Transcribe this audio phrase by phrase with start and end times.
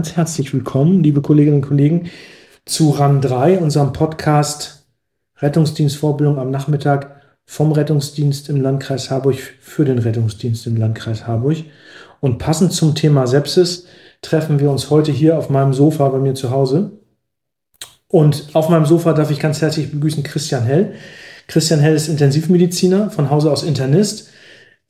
[0.00, 2.08] Ganz herzlich willkommen, liebe Kolleginnen und Kollegen,
[2.64, 4.86] zu RAN 3, unserem Podcast
[5.36, 11.58] Rettungsdienstvorbildung am Nachmittag vom Rettungsdienst im Landkreis Harburg für den Rettungsdienst im Landkreis Harburg.
[12.20, 13.84] Und passend zum Thema Sepsis
[14.22, 16.92] treffen wir uns heute hier auf meinem Sofa bei mir zu Hause.
[18.08, 20.94] Und auf meinem Sofa darf ich ganz herzlich begrüßen Christian Hell.
[21.46, 24.30] Christian Hell ist Intensivmediziner, von Hause aus Internist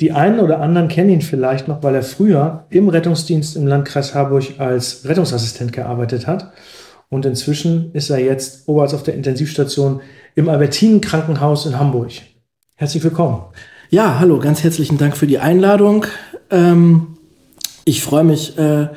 [0.00, 4.14] die einen oder anderen kennen ihn vielleicht noch, weil er früher im Rettungsdienst im Landkreis
[4.14, 6.52] Harburg als Rettungsassistent gearbeitet hat.
[7.10, 10.00] Und inzwischen ist er jetzt Oberarzt auf der Intensivstation
[10.34, 12.12] im Albertinen Krankenhaus in Hamburg.
[12.76, 13.42] Herzlich willkommen.
[13.90, 16.06] Ja, hallo, ganz herzlichen Dank für die Einladung.
[16.50, 17.18] Ähm,
[17.84, 18.88] ich freue mich, äh,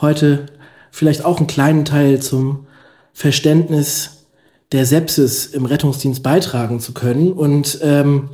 [0.00, 0.46] heute
[0.90, 2.66] vielleicht auch einen kleinen Teil zum
[3.12, 4.26] Verständnis
[4.72, 7.32] der Sepsis im Rettungsdienst beitragen zu können.
[7.32, 8.30] Und ähm,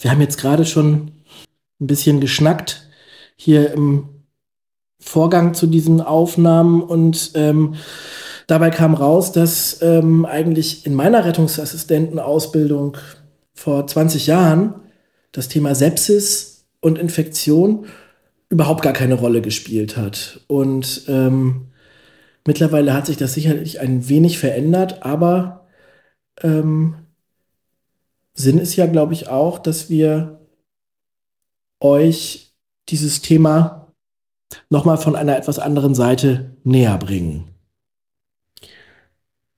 [0.00, 1.10] wir haben jetzt gerade schon
[1.80, 2.88] ein bisschen geschnackt
[3.36, 4.08] hier im
[4.98, 7.76] Vorgang zu diesen Aufnahmen und ähm,
[8.46, 12.98] dabei kam raus, dass ähm, eigentlich in meiner Rettungsassistentenausbildung
[13.54, 14.74] vor 20 Jahren
[15.32, 17.86] das Thema Sepsis und Infektion
[18.50, 20.40] überhaupt gar keine Rolle gespielt hat.
[20.48, 21.68] Und ähm,
[22.46, 25.66] mittlerweile hat sich das sicherlich ein wenig verändert, aber
[26.42, 26.96] ähm,
[28.34, 30.39] Sinn ist ja, glaube ich, auch, dass wir
[31.80, 32.52] euch
[32.88, 33.92] dieses Thema
[34.68, 37.48] nochmal von einer etwas anderen Seite näher bringen.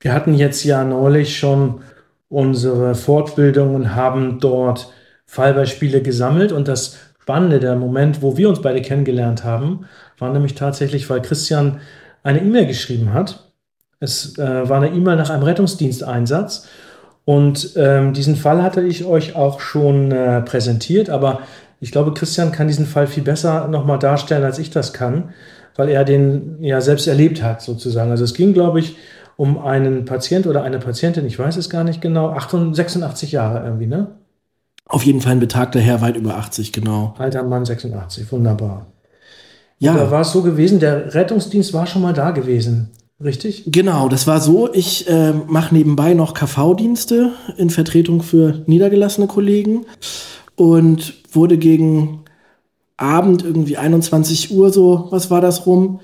[0.00, 1.82] Wir hatten jetzt ja neulich schon
[2.28, 4.92] unsere Fortbildung und haben dort
[5.26, 9.86] Fallbeispiele gesammelt und das Spannende, der Moment, wo wir uns beide kennengelernt haben,
[10.18, 11.80] war nämlich tatsächlich, weil Christian
[12.24, 13.52] eine E-Mail geschrieben hat.
[14.00, 16.66] Es äh, war eine E-Mail nach einem Rettungsdiensteinsatz
[17.24, 21.40] und ähm, diesen Fall hatte ich euch auch schon äh, präsentiert, aber
[21.82, 25.30] ich glaube, Christian kann diesen Fall viel besser nochmal darstellen, als ich das kann,
[25.74, 28.12] weil er den ja selbst erlebt hat, sozusagen.
[28.12, 28.96] Also es ging, glaube ich,
[29.36, 33.64] um einen Patient oder eine Patientin, ich weiß es gar nicht genau, 88, 86 Jahre
[33.64, 34.12] irgendwie, ne?
[34.86, 37.14] Auf jeden Fall ein betagter Herr, weit über 80, genau.
[37.18, 38.86] Alter Mann, 86, wunderbar.
[39.80, 39.94] Ja.
[39.94, 43.64] Da war es so gewesen, der Rettungsdienst war schon mal da gewesen, richtig?
[43.66, 44.72] Genau, das war so.
[44.72, 49.84] Ich äh, mache nebenbei noch KV-Dienste in Vertretung für niedergelassene Kollegen
[50.54, 52.20] und wurde gegen
[52.96, 56.00] Abend, irgendwie 21 Uhr so, was war das rum,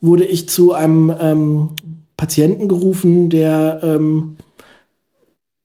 [0.00, 1.70] wurde ich zu einem ähm,
[2.16, 4.36] Patienten gerufen, der ähm,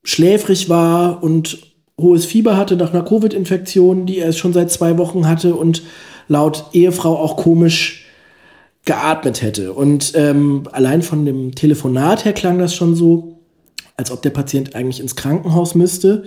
[0.04, 1.60] schläfrig war und
[2.00, 5.84] hohes Fieber hatte nach einer Covid-Infektion, die er schon seit zwei Wochen hatte und
[6.28, 8.06] laut Ehefrau auch komisch
[8.86, 9.74] geatmet hätte.
[9.74, 13.39] Und ähm, allein von dem Telefonat her klang das schon so,
[14.00, 16.24] als ob der Patient eigentlich ins Krankenhaus müsste.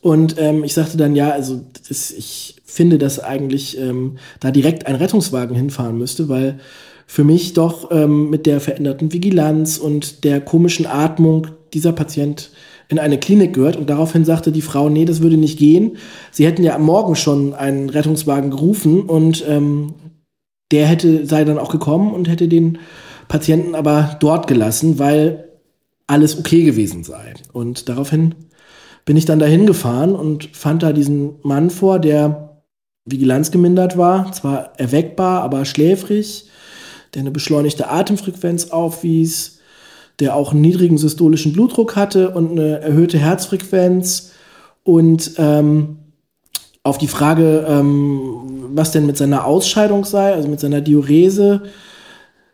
[0.00, 4.86] Und ähm, ich sagte dann, ja, also das, ich finde, dass eigentlich ähm, da direkt
[4.86, 6.60] ein Rettungswagen hinfahren müsste, weil
[7.08, 12.50] für mich doch ähm, mit der veränderten Vigilanz und der komischen Atmung dieser Patient
[12.88, 13.76] in eine Klinik gehört.
[13.76, 15.96] Und daraufhin sagte die Frau, nee, das würde nicht gehen.
[16.30, 19.94] Sie hätten ja am Morgen schon einen Rettungswagen gerufen und ähm,
[20.70, 22.78] der hätte, sei dann auch gekommen und hätte den
[23.26, 25.47] Patienten aber dort gelassen, weil
[26.08, 27.34] alles okay gewesen sei.
[27.52, 28.34] Und daraufhin
[29.04, 32.62] bin ich dann dahin gefahren und fand da diesen Mann vor, der
[33.04, 36.48] vigilanzgemindert war, zwar erweckbar, aber schläfrig,
[37.14, 39.60] der eine beschleunigte Atemfrequenz aufwies,
[40.18, 44.32] der auch einen niedrigen systolischen Blutdruck hatte und eine erhöhte Herzfrequenz.
[44.82, 45.98] Und ähm,
[46.82, 51.62] auf die Frage, ähm, was denn mit seiner Ausscheidung sei, also mit seiner Diurese,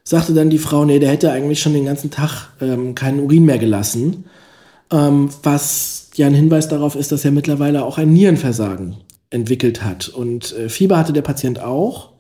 [0.05, 3.47] sagte dann die Frau, nee, der hätte eigentlich schon den ganzen Tag ähm, keinen Urin
[3.47, 4.27] mehr gelassen.
[4.93, 8.97] Ähm, was ja ein Hinweis darauf ist, dass er mittlerweile auch ein Nierenversagen
[9.31, 10.09] entwickelt hat.
[10.09, 12.11] Und äh, Fieber hatte der Patient auch.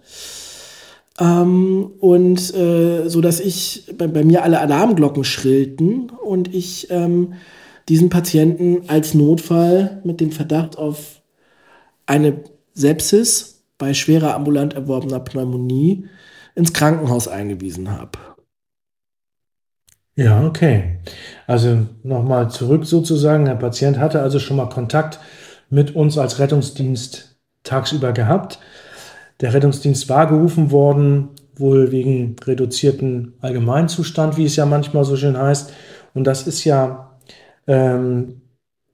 [1.20, 7.34] Ähm, und äh, so dass ich bei, bei, mir alle Alarmglocken schrillten und ich ähm,
[7.88, 11.20] diesen Patienten als Notfall mit dem Verdacht auf
[12.06, 12.40] eine
[12.72, 16.08] Sepsis bei schwerer ambulant erworbener Pneumonie
[16.54, 18.18] ins Krankenhaus eingewiesen habe.
[20.16, 20.98] Ja, okay.
[21.46, 23.46] Also nochmal zurück sozusagen.
[23.46, 25.18] Der Patient hatte also schon mal Kontakt
[25.70, 28.60] mit uns als Rettungsdienst tagsüber gehabt.
[29.40, 35.36] Der Rettungsdienst war gerufen worden, wohl wegen reduzierten Allgemeinzustand, wie es ja manchmal so schön
[35.36, 35.72] heißt.
[36.14, 37.18] Und das ist ja
[37.66, 38.42] ähm,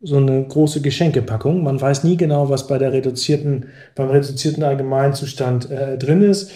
[0.00, 1.62] so eine große Geschenkepackung.
[1.62, 6.50] Man weiß nie genau, was bei der reduzierten, beim reduzierten Allgemeinzustand äh, drin ist.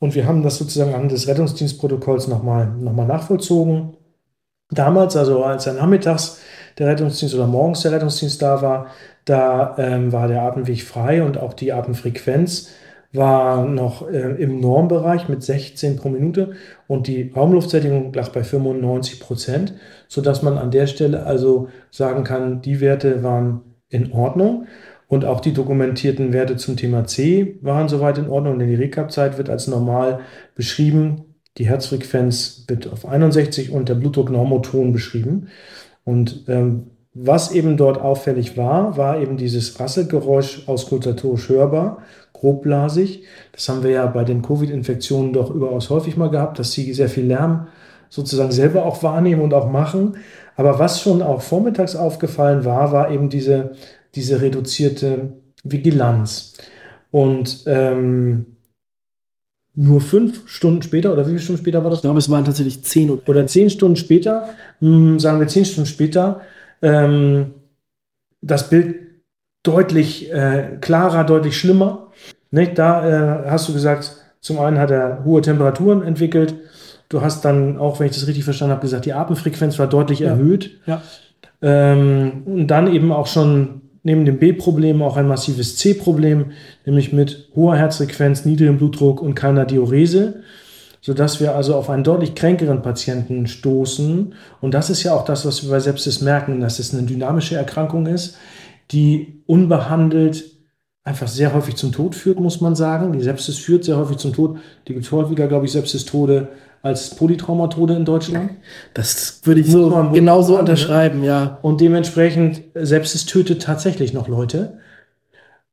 [0.00, 3.96] Und wir haben das sozusagen an des Rettungsdienstprotokolls nochmal noch mal nachvollzogen.
[4.70, 6.40] Damals, also als er nachmittags
[6.78, 8.86] der Rettungsdienst oder morgens der Rettungsdienst da war,
[9.24, 12.70] da ähm, war der Atemweg frei und auch die Atemfrequenz
[13.12, 16.52] war noch äh, im Normbereich mit 16 pro Minute
[16.86, 19.74] und die Raumluftsättigung lag bei 95 Prozent,
[20.08, 24.66] sodass man an der Stelle also sagen kann, die Werte waren in Ordnung.
[25.10, 29.38] Und auch die dokumentierten Werte zum Thema C waren soweit in Ordnung, denn die Recap-Zeit
[29.38, 30.20] wird als normal
[30.54, 31.34] beschrieben.
[31.58, 35.48] Die Herzfrequenz wird auf 61 und der Blutdruck normoton beschrieben.
[36.04, 43.24] Und ähm, was eben dort auffällig war, war eben dieses Rasselgeräusch auskultatorisch hörbar, grobblasig.
[43.50, 47.08] Das haben wir ja bei den Covid-Infektionen doch überaus häufig mal gehabt, dass sie sehr
[47.08, 47.66] viel Lärm
[48.10, 50.18] sozusagen selber auch wahrnehmen und auch machen.
[50.54, 53.72] Aber was schon auch vormittags aufgefallen war, war eben diese
[54.14, 55.32] diese reduzierte
[55.64, 56.54] Vigilanz.
[57.10, 58.46] Und ähm,
[59.74, 62.00] nur fünf Stunden später, oder wie viele Stunden später war das?
[62.00, 65.48] Ich glaube, es waren tatsächlich zehn oder, oder zehn Stunden später, mh, hm, sagen wir
[65.48, 66.40] zehn Stunden später,
[66.82, 67.52] ähm,
[68.42, 68.96] das Bild
[69.62, 72.08] deutlich äh, klarer, deutlich schlimmer.
[72.50, 72.78] Nicht?
[72.78, 76.54] Da äh, hast du gesagt, zum einen hat er hohe Temperaturen entwickelt.
[77.08, 80.20] Du hast dann auch, wenn ich das richtig verstanden habe, gesagt, die Atemfrequenz war deutlich
[80.20, 80.28] ja.
[80.28, 80.80] erhöht.
[80.86, 81.02] Ja.
[81.62, 86.52] Ähm, und dann eben auch schon neben dem B-Problem auch ein massives C-Problem,
[86.86, 90.42] nämlich mit hoher Herzfrequenz, niedrigem Blutdruck und keiner Diurese,
[91.00, 94.34] sodass wir also auf einen deutlich kränkeren Patienten stoßen.
[94.60, 97.56] Und das ist ja auch das, was wir bei Sepsis merken, dass es eine dynamische
[97.56, 98.36] Erkrankung ist,
[98.90, 100.44] die unbehandelt
[101.04, 103.12] einfach sehr häufig zum Tod führt, muss man sagen.
[103.12, 104.58] Die Sepsis führt sehr häufig zum Tod.
[104.86, 106.48] Die gibt häufiger, glaube ich, Sepsis-Tode
[106.82, 108.52] als Polytraumatode in Deutschland.
[108.94, 111.58] Das würde ich so genau so unterschreiben, ja.
[111.62, 114.78] Und dementsprechend, Sepsis tötet tatsächlich noch Leute.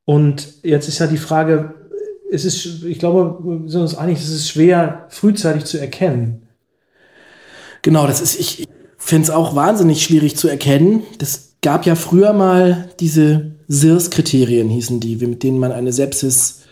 [0.04, 1.74] Und jetzt ist ja die Frage,
[2.30, 6.42] es ist, ich glaube, wir sind uns einig, es ist schwer, frühzeitig zu erkennen.
[7.82, 8.68] Genau, das ist, ich
[8.98, 11.04] finde es auch wahnsinnig schwierig zu erkennen.
[11.18, 16.62] Das gab ja früher mal diese SIRS-Kriterien, hießen die, mit denen man eine Sepsis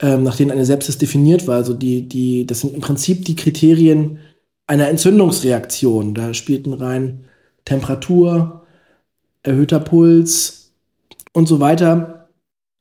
[0.00, 1.56] ähm, nach denen eine Sepsis definiert war.
[1.56, 4.18] Also die, die, das sind im Prinzip die Kriterien
[4.66, 6.14] einer Entzündungsreaktion.
[6.14, 7.24] Da spielten rein
[7.64, 8.62] Temperatur,
[9.42, 10.72] erhöhter Puls
[11.32, 12.28] und so weiter.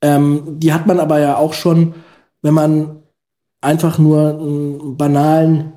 [0.02, 1.94] Ähm, die hat man aber ja auch schon,
[2.42, 3.04] wenn man
[3.62, 5.74] einfach nur einen banalen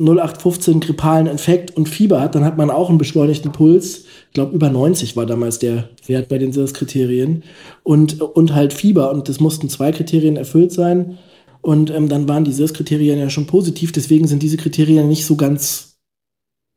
[0.00, 4.04] 0815 grippalen Infekt und Fieber hat, dann hat man auch einen beschleunigten Puls.
[4.28, 7.42] Ich glaube, über 90 war damals der Wert bei den SIRS-Kriterien.
[7.82, 9.10] Und, und halt Fieber.
[9.10, 11.18] Und das mussten zwei Kriterien erfüllt sein.
[11.62, 13.90] Und ähm, dann waren die SIRS-Kriterien ja schon positiv.
[13.90, 15.96] Deswegen sind diese Kriterien nicht so ganz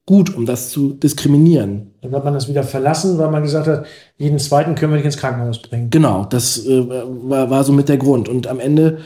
[0.07, 1.91] gut, um das zu diskriminieren.
[2.01, 3.85] Dann hat man das wieder verlassen, weil man gesagt hat,
[4.17, 5.91] jeden zweiten können wir nicht ins Krankenhaus bringen.
[5.91, 8.27] Genau, das äh, war, war so mit der Grund.
[8.27, 8.97] Und am Ende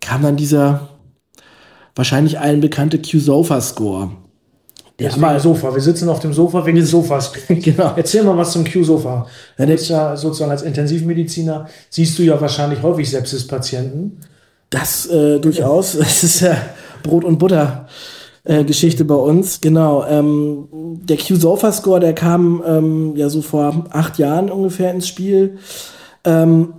[0.00, 0.90] kam dann dieser
[1.98, 4.12] wahrscheinlich allen bekannte Q-Sofa-Score.
[5.00, 5.74] Der mal Sofa.
[5.74, 7.32] Wir sitzen auf dem Sofa wegen des Sofas.
[7.48, 7.92] genau.
[7.96, 9.26] Erzähl mal was zum Q-Sofa.
[9.56, 14.18] Du bist ja sozusagen als Intensivmediziner, siehst du ja wahrscheinlich häufig Sepsis-Patienten.
[14.70, 15.94] Das äh, durchaus.
[16.00, 16.56] Es ist ja
[17.02, 17.86] Brot- und Butter.
[18.44, 20.04] Äh, Geschichte bei uns, genau.
[20.06, 25.58] Ähm, der Q-Sofa-Score, der kam ähm, ja so vor acht Jahren ungefähr ins Spiel.
[26.24, 26.74] Ähm,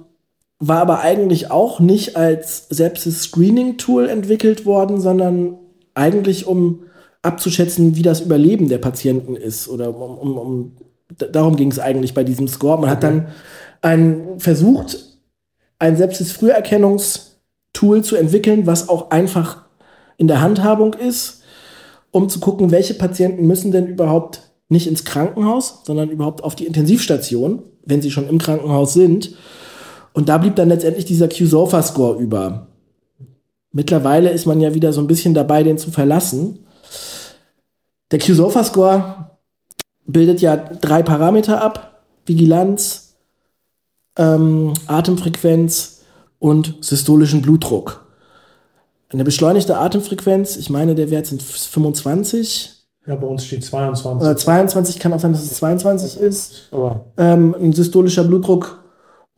[0.60, 5.58] war aber eigentlich auch nicht als Sepsis-Screening-Tool entwickelt worden, sondern
[5.94, 6.84] eigentlich um
[7.22, 9.70] abzuschätzen, wie das Überleben der Patienten ist.
[9.70, 10.76] Oder um, um, um
[11.18, 12.80] darum ging es eigentlich bei diesem Score.
[12.80, 13.28] Man hat dann
[13.82, 15.20] ein, versucht,
[15.80, 19.64] ein Sepsis-Früherkennungstool zu entwickeln, was auch einfach
[20.18, 21.44] in der Handhabung ist,
[22.12, 26.66] um zu gucken, welche Patienten müssen denn überhaupt nicht ins Krankenhaus, sondern überhaupt auf die
[26.66, 29.38] Intensivstation, wenn sie schon im Krankenhaus sind
[30.20, 32.68] und da blieb dann letztendlich dieser Q-Sofa-Score über.
[33.72, 36.60] Mittlerweile ist man ja wieder so ein bisschen dabei, den zu verlassen.
[38.12, 39.30] Der Q-Sofa-Score
[40.08, 43.16] bildet ja drei Parameter ab: Vigilanz,
[44.18, 46.02] ähm, Atemfrequenz
[46.38, 48.06] und systolischen Blutdruck.
[49.14, 52.72] Eine beschleunigte Atemfrequenz, ich meine, der Wert sind 25.
[53.08, 54.22] Ja, bei uns steht 22.
[54.22, 56.70] Oder 22, kann auch sein, dass es 22 ist.
[57.16, 58.79] Ähm, ein systolischer Blutdruck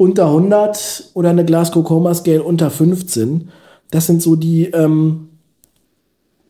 [0.01, 3.51] unter 100 oder eine Glasgow Coma Scale unter 15.
[3.91, 5.29] Das sind so die ähm,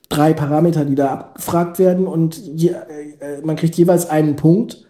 [0.08, 4.86] drei Parameter, die da abgefragt werden und je, äh, man kriegt jeweils einen Punkt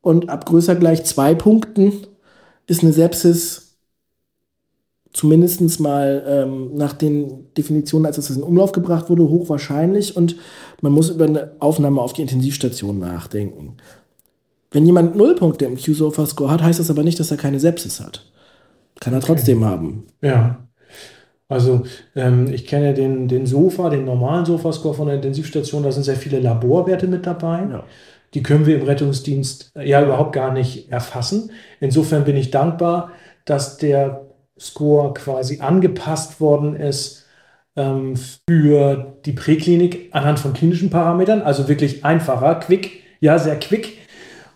[0.00, 1.92] und ab größer gleich zwei Punkten
[2.66, 3.76] ist eine Sepsis
[5.12, 10.36] zumindest mal ähm, nach den Definitionen, als es in Umlauf gebracht wurde, hochwahrscheinlich und
[10.80, 13.76] man muss über eine Aufnahme auf die Intensivstation nachdenken.
[14.70, 18.00] Wenn jemand null Punkte im Q-Sofa-Score hat, heißt das aber nicht, dass er keine Sepsis
[18.00, 18.26] hat.
[19.00, 19.70] Kann er trotzdem okay.
[19.70, 20.06] haben.
[20.20, 20.68] Ja.
[21.48, 21.84] Also
[22.14, 26.16] ähm, ich kenne den, den Sofa, den normalen Sofa-Score von der Intensivstation, da sind sehr
[26.16, 27.66] viele Laborwerte mit dabei.
[27.70, 27.84] Ja.
[28.34, 31.50] Die können wir im Rettungsdienst ja überhaupt gar nicht erfassen.
[31.80, 33.12] Insofern bin ich dankbar,
[33.46, 34.26] dass der
[34.60, 37.24] Score quasi angepasst worden ist
[37.76, 38.14] ähm,
[38.48, 43.98] für die Präklinik anhand von klinischen Parametern, also wirklich einfacher, quick, ja, sehr quick.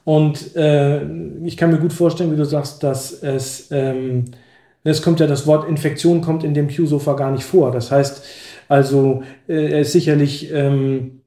[0.05, 1.03] Und äh,
[1.45, 4.25] ich kann mir gut vorstellen, wie du sagst, dass es, ähm,
[4.85, 7.71] es kommt ja das Wort Infektion kommt in dem Q-Sofa gar nicht vor.
[7.73, 8.25] Das heißt,
[8.69, 11.23] also äh, er ist sicherlich, ähm,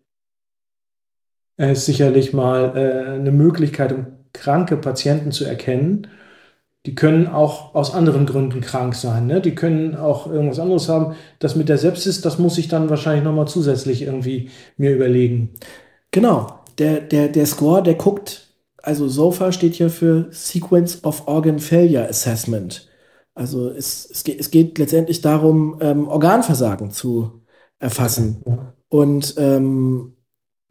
[1.58, 6.08] er ist sicherlich mal äh, eine Möglichkeit, um kranke Patienten zu erkennen
[6.86, 9.26] die können auch aus anderen Gründen krank sein.
[9.28, 9.42] Ne?
[9.42, 11.16] Die können auch irgendwas anderes haben.
[11.40, 15.52] Das mit der Sepsis, das muss ich dann wahrscheinlich nochmal zusätzlich irgendwie mir überlegen.
[16.12, 16.60] Genau.
[16.78, 18.45] Der, der, der Score, der guckt,
[18.86, 22.88] also SOFA steht ja für Sequence of Organ Failure Assessment.
[23.34, 27.42] Also es, es, geht, es geht letztendlich darum, ähm, Organversagen zu
[27.80, 28.44] erfassen.
[28.46, 28.74] Ja.
[28.90, 30.14] Und ähm,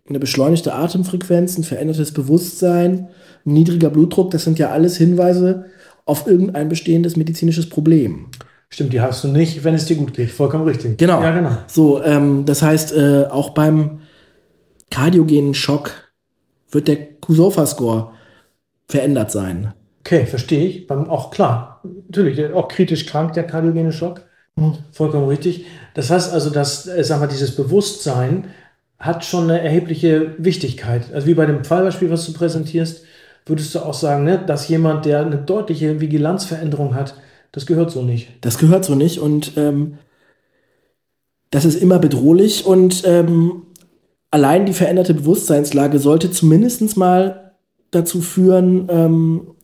[0.08, 3.08] eine beschleunigte Atemfrequenz, ein verändertes Bewusstsein,
[3.44, 5.66] ein niedriger Blutdruck, das sind ja alles Hinweise
[6.06, 8.26] auf irgendein bestehendes medizinisches Problem.
[8.70, 10.30] Stimmt, die hast du nicht, wenn es dir gut geht.
[10.30, 10.98] Vollkommen richtig.
[10.98, 11.22] Genau.
[11.22, 11.56] Ja, genau.
[11.66, 14.00] So, ähm, das heißt, äh, auch beim
[14.90, 15.92] kardiogenen Schock
[16.74, 18.12] wird der Kusofa-Score
[18.88, 19.72] verändert sein.
[20.00, 20.90] Okay, verstehe ich.
[20.90, 24.22] Auch klar, natürlich, auch kritisch krank, der kardiogene Schock.
[24.56, 24.74] Mhm.
[24.92, 25.66] Vollkommen richtig.
[25.94, 28.48] Das heißt also, dass, äh, sag mal, dieses Bewusstsein
[28.98, 31.12] hat schon eine erhebliche Wichtigkeit.
[31.12, 33.04] Also wie bei dem Fallbeispiel, was du präsentierst,
[33.46, 37.14] würdest du auch sagen, ne, dass jemand, der eine deutliche Vigilanzveränderung hat,
[37.52, 38.28] das gehört so nicht.
[38.40, 39.98] Das gehört so nicht und ähm,
[41.50, 43.62] das ist immer bedrohlich und ähm,
[44.34, 47.52] allein die veränderte Bewusstseinslage sollte zumindest mal
[47.92, 49.54] dazu führen, ähm,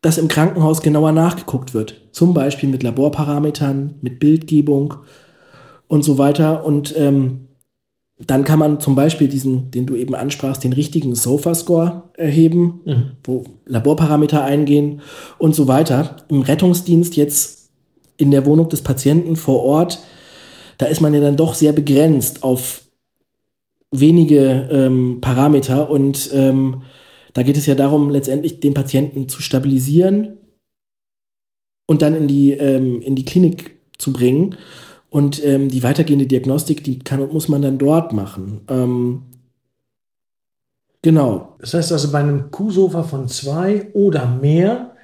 [0.00, 2.00] dass im Krankenhaus genauer nachgeguckt wird.
[2.10, 4.94] Zum Beispiel mit Laborparametern, mit Bildgebung
[5.86, 6.64] und so weiter.
[6.64, 7.48] Und ähm,
[8.18, 13.10] dann kann man zum Beispiel diesen, den du eben ansprachst, den richtigen Sofa-Score erheben, mhm.
[13.22, 15.02] wo Laborparameter eingehen
[15.36, 16.16] und so weiter.
[16.30, 17.68] Im Rettungsdienst jetzt
[18.16, 19.98] in der Wohnung des Patienten vor Ort,
[20.78, 22.83] da ist man ja dann doch sehr begrenzt auf
[24.00, 26.82] wenige ähm, Parameter und ähm,
[27.34, 30.38] da geht es ja darum, letztendlich den Patienten zu stabilisieren
[31.86, 34.56] und dann in die, ähm, in die Klinik zu bringen.
[35.10, 38.62] Und ähm, die weitergehende Diagnostik, die kann und muss man dann dort machen.
[38.68, 39.22] Ähm,
[41.02, 41.56] genau.
[41.60, 44.94] Das heißt also bei einem Q-Sofa von zwei oder mehr,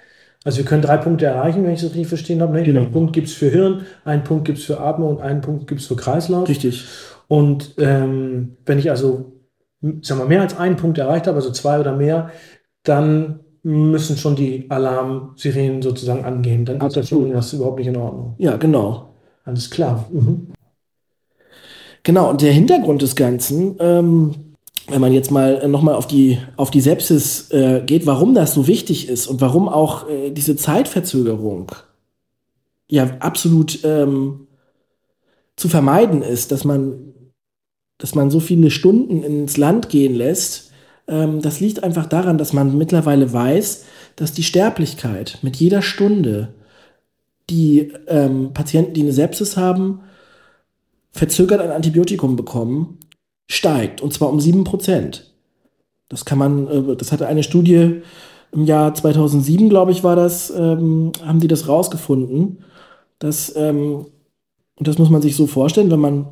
[0.43, 2.55] also wir können drei Punkte erreichen, wenn ich das richtig verstehen habe.
[2.55, 2.63] Ne?
[2.65, 2.81] Genau.
[2.81, 5.67] Einen Punkt gibt es für Hirn, einen Punkt gibt es für Atmung und einen Punkt
[5.67, 6.49] gibt es für Kreislauf.
[6.49, 6.85] Richtig.
[7.31, 9.31] Und ähm, wenn ich also
[10.03, 12.33] sagen wir, mehr als einen Punkt erreicht habe, also zwei oder mehr,
[12.83, 16.65] dann müssen schon die Alarmsirenen sozusagen angehen.
[16.65, 18.35] Dann ist das irgendwas überhaupt nicht in Ordnung.
[18.39, 19.15] Ja, genau.
[19.45, 20.09] Alles klar.
[20.11, 20.49] Mhm.
[22.03, 24.35] Genau, und der Hintergrund des Ganzen, ähm,
[24.89, 28.67] wenn man jetzt mal nochmal auf die, auf die Sepsis äh, geht, warum das so
[28.67, 31.71] wichtig ist und warum auch äh, diese Zeitverzögerung
[32.89, 34.49] ja absolut ähm,
[35.61, 37.10] zu vermeiden ist, dass man,
[38.01, 40.73] dass man so viele Stunden ins Land gehen lässt,
[41.07, 43.85] ähm, das liegt einfach daran, dass man mittlerweile weiß,
[44.17, 46.55] dass die Sterblichkeit mit jeder Stunde
[47.51, 50.01] die ähm, Patienten, die eine Sepsis haben,
[51.11, 52.99] verzögert ein Antibiotikum bekommen,
[53.49, 54.01] steigt.
[54.01, 55.23] Und zwar um 7%.
[56.09, 58.03] Das kann man, äh, das hatte eine Studie
[58.53, 62.65] im Jahr 2007, glaube ich, war das, ähm, haben die das rausgefunden.
[63.19, 64.07] Dass, ähm,
[64.77, 66.27] und das muss man sich so vorstellen, wenn man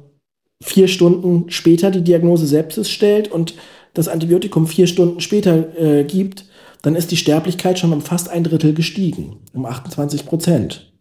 [0.63, 3.55] vier Stunden später die Diagnose Sepsis stellt und
[3.95, 6.45] das Antibiotikum vier Stunden später äh, gibt,
[6.83, 10.93] dann ist die Sterblichkeit schon um fast ein Drittel gestiegen, um 28 Prozent.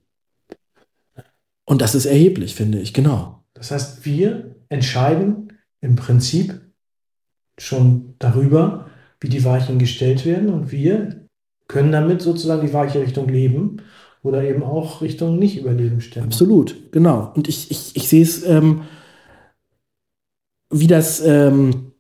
[1.66, 3.44] Und das ist erheblich, finde ich, genau.
[3.54, 6.62] Das heißt, wir entscheiden im Prinzip
[7.58, 11.28] schon darüber, wie die Weichen gestellt werden und wir
[11.68, 13.82] können damit sozusagen die Weiche Richtung Leben
[14.24, 16.28] oder eben auch Richtung Nicht-Überleben stellen.
[16.28, 17.32] Absolut, genau.
[17.36, 18.84] Und ich, ich, ich sehe es, ähm,
[20.70, 21.92] wie das, ähm,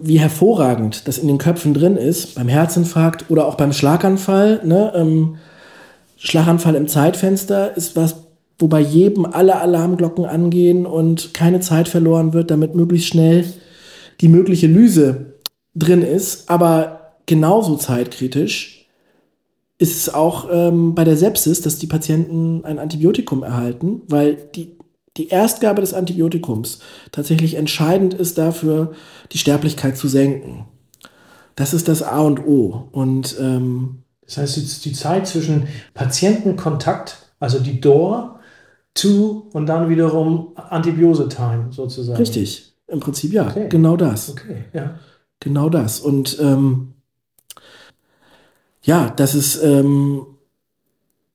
[0.00, 4.60] wie hervorragend das in den Köpfen drin ist, beim Herzinfarkt oder auch beim Schlaganfall.
[4.64, 4.92] Ne?
[4.94, 5.36] Ähm,
[6.16, 8.16] Schlaganfall im Zeitfenster ist was,
[8.58, 13.44] wo bei jedem alle Alarmglocken angehen und keine Zeit verloren wird, damit möglichst schnell
[14.20, 15.34] die mögliche Lyse
[15.74, 16.48] drin ist.
[16.48, 18.86] Aber genauso zeitkritisch
[19.78, 24.73] ist es auch ähm, bei der Sepsis, dass die Patienten ein Antibiotikum erhalten, weil die,
[25.16, 26.80] die Erstgabe des Antibiotikums
[27.12, 28.92] tatsächlich entscheidend ist dafür,
[29.32, 30.66] die Sterblichkeit zu senken.
[31.56, 32.88] Das ist das A und O.
[32.90, 38.40] Und ähm, das heißt, die Zeit zwischen Patientenkontakt, also die DOR,
[38.94, 42.18] to und dann wiederum Antibiose-Time sozusagen.
[42.18, 43.68] Richtig, im Prinzip ja, okay.
[43.68, 44.30] genau das.
[44.30, 44.98] Okay, ja.
[45.40, 46.00] Genau das.
[46.00, 46.94] Und ähm,
[48.82, 50.26] ja, das ist, ähm,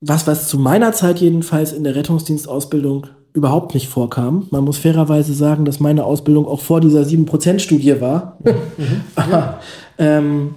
[0.01, 4.47] was, was zu meiner Zeit jedenfalls in der Rettungsdienstausbildung überhaupt nicht vorkam.
[4.51, 8.37] Man muss fairerweise sagen, dass meine Ausbildung auch vor dieser 7%-Studie war.
[8.79, 9.01] Mhm.
[9.15, 9.59] Aber
[9.97, 10.55] ähm,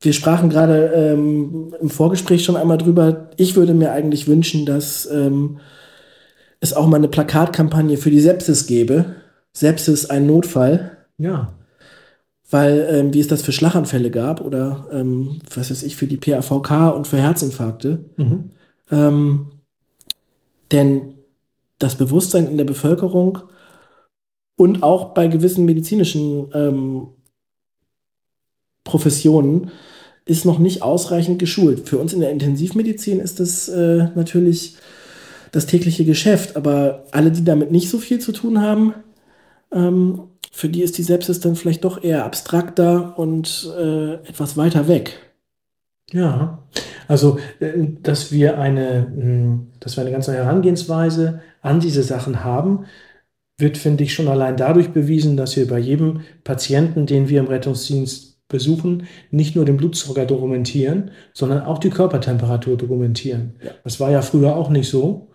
[0.00, 3.30] wir sprachen gerade ähm, im Vorgespräch schon einmal drüber.
[3.36, 5.60] Ich würde mir eigentlich wünschen, dass ähm,
[6.58, 9.14] es auch mal eine Plakatkampagne für die Sepsis gäbe.
[9.52, 10.98] Sepsis ein Notfall.
[11.18, 11.52] Ja.
[12.50, 16.16] Weil, ähm, wie es das für Schlaganfälle gab oder ähm, was weiß ich, für die
[16.16, 18.04] PAVK und für Herzinfarkte.
[18.16, 18.50] Mhm.
[20.72, 21.14] Denn
[21.78, 23.38] das Bewusstsein in der Bevölkerung
[24.56, 27.08] und auch bei gewissen medizinischen ähm,
[28.84, 29.70] Professionen
[30.24, 31.88] ist noch nicht ausreichend geschult.
[31.88, 34.76] Für uns in der Intensivmedizin ist das äh, natürlich
[35.50, 38.94] das tägliche Geschäft, aber alle, die damit nicht so viel zu tun haben,
[39.72, 44.86] ähm, für die ist die Sepsis dann vielleicht doch eher abstrakter und äh, etwas weiter
[44.86, 45.18] weg.
[46.12, 46.58] Ja,
[47.08, 52.44] also äh, dass wir eine, hm, dass wir eine ganz neue Herangehensweise an diese Sachen
[52.44, 52.86] haben,
[53.58, 57.46] wird, finde ich, schon allein dadurch bewiesen, dass wir bei jedem Patienten, den wir im
[57.46, 63.56] Rettungsdienst besuchen, nicht nur den Blutzucker dokumentieren, sondern auch die Körpertemperatur dokumentieren.
[63.62, 63.70] Ja.
[63.82, 65.31] Das war ja früher auch nicht so.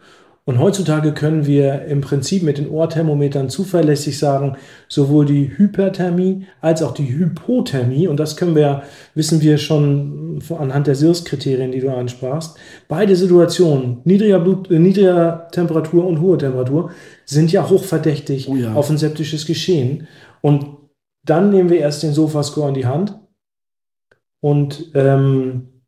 [0.47, 4.55] Und heutzutage können wir im Prinzip mit den Ohrthermometern zuverlässig sagen,
[4.87, 10.87] sowohl die Hyperthermie als auch die Hypothermie, und das können wir, wissen wir schon anhand
[10.87, 16.91] der SIRS-Kriterien, die du ansprachst, beide Situationen, niedriger, Blut, äh, niedriger Temperatur und hohe Temperatur,
[17.25, 18.73] sind ja hochverdächtig oh ja.
[18.73, 20.07] auf ein septisches Geschehen.
[20.39, 20.65] Und
[21.25, 23.19] dann nehmen wir erst den Sofascore in die Hand
[24.39, 25.83] und ähm,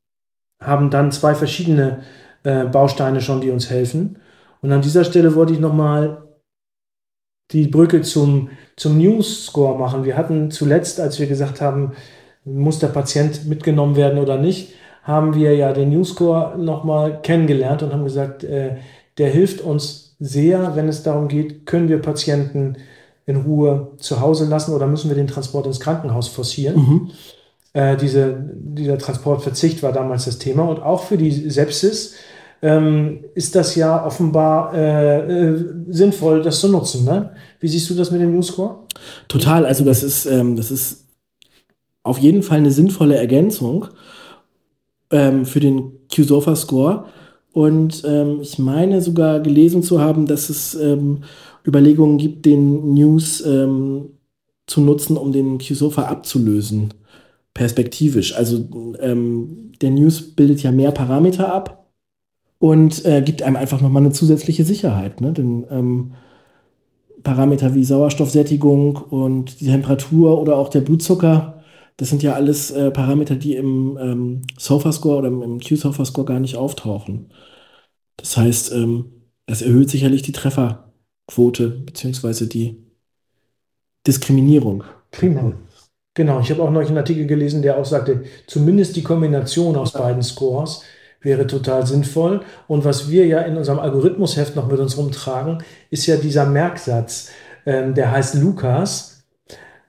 [0.61, 1.99] haben dann zwei verschiedene
[2.43, 4.17] äh, Bausteine schon, die uns helfen.
[4.61, 6.23] Und an dieser Stelle wollte ich nochmal
[7.51, 10.05] die Brücke zum, zum News Score machen.
[10.05, 11.93] Wir hatten zuletzt, als wir gesagt haben,
[12.45, 17.81] muss der Patient mitgenommen werden oder nicht, haben wir ja den News Score nochmal kennengelernt
[17.83, 18.77] und haben gesagt, äh,
[19.17, 22.77] der hilft uns sehr, wenn es darum geht, können wir Patienten
[23.25, 26.75] in Ruhe zu Hause lassen oder müssen wir den Transport ins Krankenhaus forcieren.
[26.75, 27.11] Mhm.
[27.73, 32.15] Äh, diese, dieser Transportverzicht war damals das Thema und auch für die Sepsis
[32.61, 37.05] ähm, ist das ja offenbar äh, äh, sinnvoll, das zu nutzen.
[37.05, 37.31] Ne?
[37.59, 38.79] Wie siehst du das mit dem Newscore?
[39.27, 41.05] Total, also das ist, ähm, das ist
[42.03, 43.87] auf jeden Fall eine sinnvolle Ergänzung
[45.11, 47.05] ähm, für den Q-Sofa-Score.
[47.51, 51.23] Und ähm, ich meine sogar gelesen zu haben, dass es ähm,
[51.65, 54.11] Überlegungen gibt, den News ähm,
[54.67, 56.93] zu nutzen, um den QSOFA abzulösen,
[57.53, 58.35] perspektivisch.
[58.35, 58.67] Also
[58.99, 61.78] ähm, der News bildet ja mehr Parameter ab
[62.59, 65.21] und äh, gibt einem einfach nochmal eine zusätzliche Sicherheit.
[65.21, 65.33] Ne?
[65.33, 66.13] Denn ähm,
[67.23, 71.63] Parameter wie Sauerstoffsättigung und die Temperatur oder auch der Blutzucker,
[71.97, 76.55] das sind ja alles äh, Parameter, die im ähm, SOFA-Score oder im, Q-SOFA-Score gar nicht
[76.55, 77.31] auftauchen.
[78.17, 79.11] Das heißt, ähm,
[79.45, 80.85] es erhöht sicherlich die Treffer.
[81.27, 82.83] Quote beziehungsweise die
[84.07, 84.83] Diskriminierung.
[85.11, 85.53] Prima.
[86.15, 89.93] Genau, ich habe auch noch einen Artikel gelesen, der auch sagte, zumindest die Kombination aus
[89.93, 90.83] beiden Scores
[91.21, 92.41] wäre total sinnvoll.
[92.67, 97.29] Und was wir ja in unserem Algorithmusheft noch mit uns rumtragen, ist ja dieser Merksatz,
[97.65, 99.23] ähm, der heißt Lukas.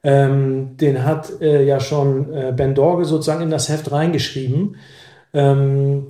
[0.02, 4.76] Ähm, den hat äh, ja schon äh, Ben Dorge sozusagen in das Heft reingeschrieben,
[5.34, 6.06] ähm,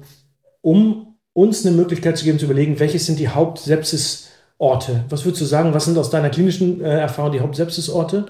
[0.60, 4.30] um uns eine Möglichkeit zu geben, zu überlegen, welches sind die Hauptsepsis-
[4.60, 5.04] Orte.
[5.08, 8.26] Was würdest du sagen, was sind aus deiner klinischen äh, Erfahrung die Hauptsepsisorte?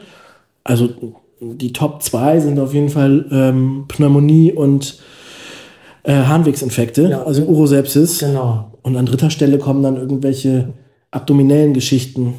[0.62, 0.88] Also
[1.40, 5.00] die Top 2 sind auf jeden Fall ähm, Pneumonie und
[6.02, 7.22] äh, Harnwegsinfekte, ja.
[7.22, 8.18] also Urosepsis.
[8.18, 8.72] Genau.
[8.82, 10.72] Und an dritter Stelle kommen dann irgendwelche
[11.10, 12.34] abdominellen Geschichten.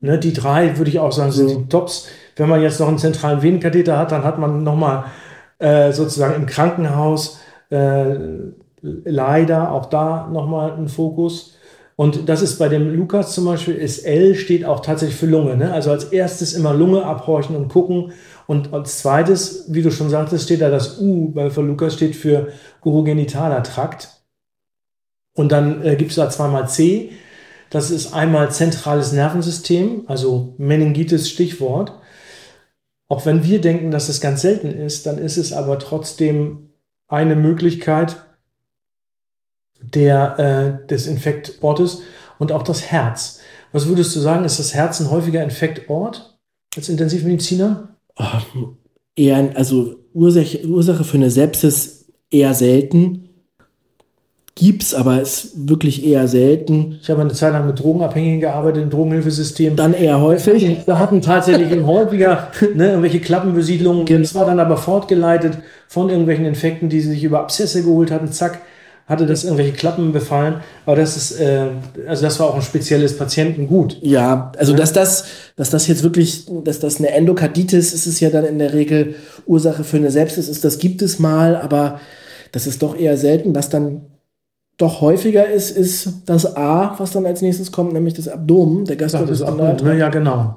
[0.00, 1.58] Ne, die drei, würde ich auch sagen, sind so.
[1.58, 2.08] die Tops.
[2.36, 5.04] Wenn man jetzt noch einen zentralen Venenkatheter hat, dann hat man nochmal
[5.58, 7.40] äh, sozusagen im Krankenhaus
[7.70, 8.14] äh,
[8.80, 11.56] leider auch da nochmal einen Fokus.
[11.96, 15.56] Und das ist bei dem Lukas zum Beispiel, ist L steht auch tatsächlich für Lunge.
[15.56, 15.72] Ne?
[15.72, 18.12] Also als erstes immer Lunge abhorchen und gucken.
[18.48, 22.16] Und als zweites, wie du schon sagtest, steht da das U, weil für Lukas steht
[22.16, 22.48] für
[22.82, 24.22] urogenitaler Trakt.
[25.34, 27.12] Und dann äh, gibt es da zweimal C.
[27.68, 31.92] Das ist einmal zentrales Nervensystem, also Meningitis Stichwort.
[33.08, 36.70] Auch wenn wir denken, dass es ganz selten ist, dann ist es aber trotzdem
[37.06, 38.16] eine Möglichkeit,
[39.78, 42.00] der, äh, des Infektortes
[42.38, 43.40] und auch das Herz.
[43.72, 46.40] Was würdest du sagen, ist das Herz ein häufiger Infektort
[46.74, 47.97] als Intensivmediziner?
[49.16, 53.28] Eher, also Ursache, Ursache für eine Sepsis eher selten.
[54.54, 56.98] gibt's, aber ist wirklich eher selten.
[57.00, 59.76] Ich habe eine Zeit lang mit Drogenabhängigen gearbeitet, im Drogenhilfesystem.
[59.76, 60.78] Dann eher häufig.
[60.84, 64.04] Da hatten tatsächlich häufiger ne, irgendwelche Klappenbesiedlungen.
[64.04, 64.20] Genau.
[64.20, 68.32] Das war dann aber fortgeleitet von irgendwelchen Infekten, die sie sich über Abszesse geholt hatten.
[68.32, 68.60] Zack,
[69.08, 70.56] hatte das irgendwelche Klappen befallen.
[70.84, 71.68] Aber das ist, äh,
[72.06, 73.96] also das war auch ein spezielles Patientengut.
[74.02, 75.24] Ja, also dass das,
[75.56, 79.14] dass das jetzt wirklich, dass das eine Endokarditis ist, ist ja dann in der Regel
[79.46, 80.62] Ursache für eine Sepsis ist.
[80.64, 82.00] Das gibt es mal, aber
[82.52, 83.54] das ist doch eher selten.
[83.54, 84.02] Was dann
[84.76, 88.96] doch häufiger ist, ist das A, was dann als nächstes kommt, nämlich das Abdomen, der
[88.96, 89.82] Das ist auch, Gastrointestinaltrakt.
[89.84, 90.56] ne, ja, genau.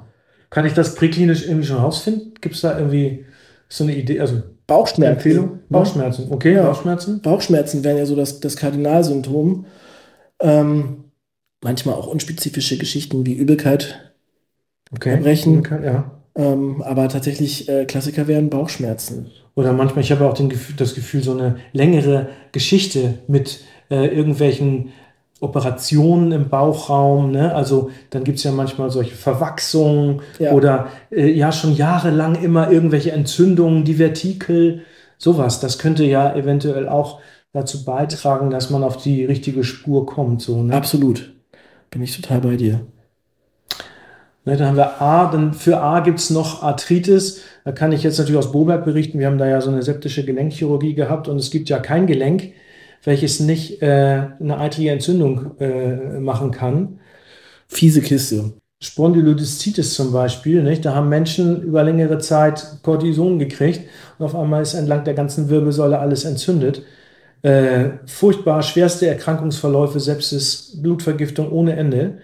[0.50, 2.34] Kann ich das präklinisch irgendwie schon rausfinden?
[2.40, 3.24] Gibt es da irgendwie
[3.68, 5.14] so eine Idee, also Bauchschmerzen.
[5.16, 5.58] Empfehlung?
[5.68, 6.62] Bauchschmerzen, okay, Ja.
[6.64, 7.20] Bauchschmerzen.
[7.20, 9.66] Bauchschmerzen wären ja so das, das Kardinalsymptom.
[10.40, 11.04] Ähm,
[11.62, 13.98] manchmal auch unspezifische Geschichten wie Übelkeit,
[14.94, 15.10] Okay.
[15.10, 15.62] Erbrechen.
[15.82, 16.10] Ja.
[16.34, 19.30] ähm, aber tatsächlich äh, Klassiker wären Bauchschmerzen.
[19.54, 24.90] Oder manchmal, ich habe auch den das Gefühl, so eine längere Geschichte mit äh, irgendwelchen
[25.42, 27.32] Operationen im Bauchraum.
[27.32, 27.54] Ne?
[27.54, 30.52] Also dann gibt es ja manchmal solche Verwachsungen Ja.
[30.52, 34.82] oder äh, ja schon jahrelang immer irgendwelche Entzündungen, Divertikel,
[35.18, 35.60] sowas.
[35.60, 37.20] Das könnte ja eventuell auch
[37.52, 40.40] dazu beitragen, dass man auf die richtige Spur kommt.
[40.42, 40.74] So, ne?
[40.74, 41.34] Absolut.
[41.90, 42.80] Bin ich total bei dir.
[44.44, 47.42] Ne, dann haben wir A, dann für A gibt es noch Arthritis.
[47.64, 49.18] Da kann ich jetzt natürlich aus Boberg berichten.
[49.18, 52.52] Wir haben da ja so eine septische Gelenkchirurgie gehabt und es gibt ja kein Gelenk,
[53.04, 57.00] welches nicht äh, eine eitrige Entzündung äh, machen kann.
[57.68, 58.52] Fiese Kiste.
[58.80, 60.84] Spondylodiszitis zum Beispiel, nicht?
[60.84, 63.82] da haben Menschen über längere Zeit Cortison gekriegt
[64.18, 66.82] und auf einmal ist entlang der ganzen Wirbelsäule alles entzündet.
[67.42, 72.18] Äh, furchtbar schwerste Erkrankungsverläufe, Sepsis, Blutvergiftung ohne Ende.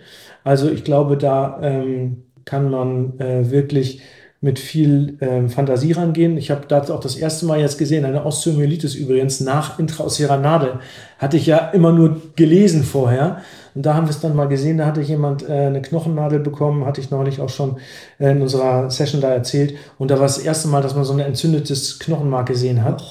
[0.44, 4.00] Also ich glaube, da ähm, kann man äh, wirklich
[4.40, 6.36] mit viel ähm, Fantasie rangehen.
[6.36, 10.74] Ich habe da auch das erste Mal jetzt gesehen, eine Osteomyelitis übrigens nach intraossärer Nadel.
[11.18, 13.38] Hatte ich ja immer nur gelesen vorher.
[13.74, 16.84] Und da haben wir es dann mal gesehen, da hatte jemand äh, eine Knochennadel bekommen,
[16.86, 17.78] hatte ich neulich auch schon
[18.20, 19.74] äh, in unserer Session da erzählt.
[19.98, 23.02] Und da war es das erste Mal, dass man so ein entzündetes Knochenmark gesehen hat.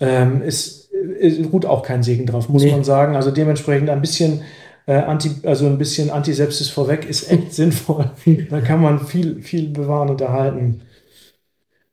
[0.00, 0.88] Ähm, ist,
[1.18, 2.72] ist, ruht auch kein Segen drauf, muss Nee.
[2.72, 3.16] man sagen.
[3.16, 4.40] Also dementsprechend ein bisschen
[4.86, 8.10] äh, Anti, also ein bisschen Antisepsis vorweg ist echt sinnvoll.
[8.50, 10.82] Da kann man viel, viel bewahren und erhalten.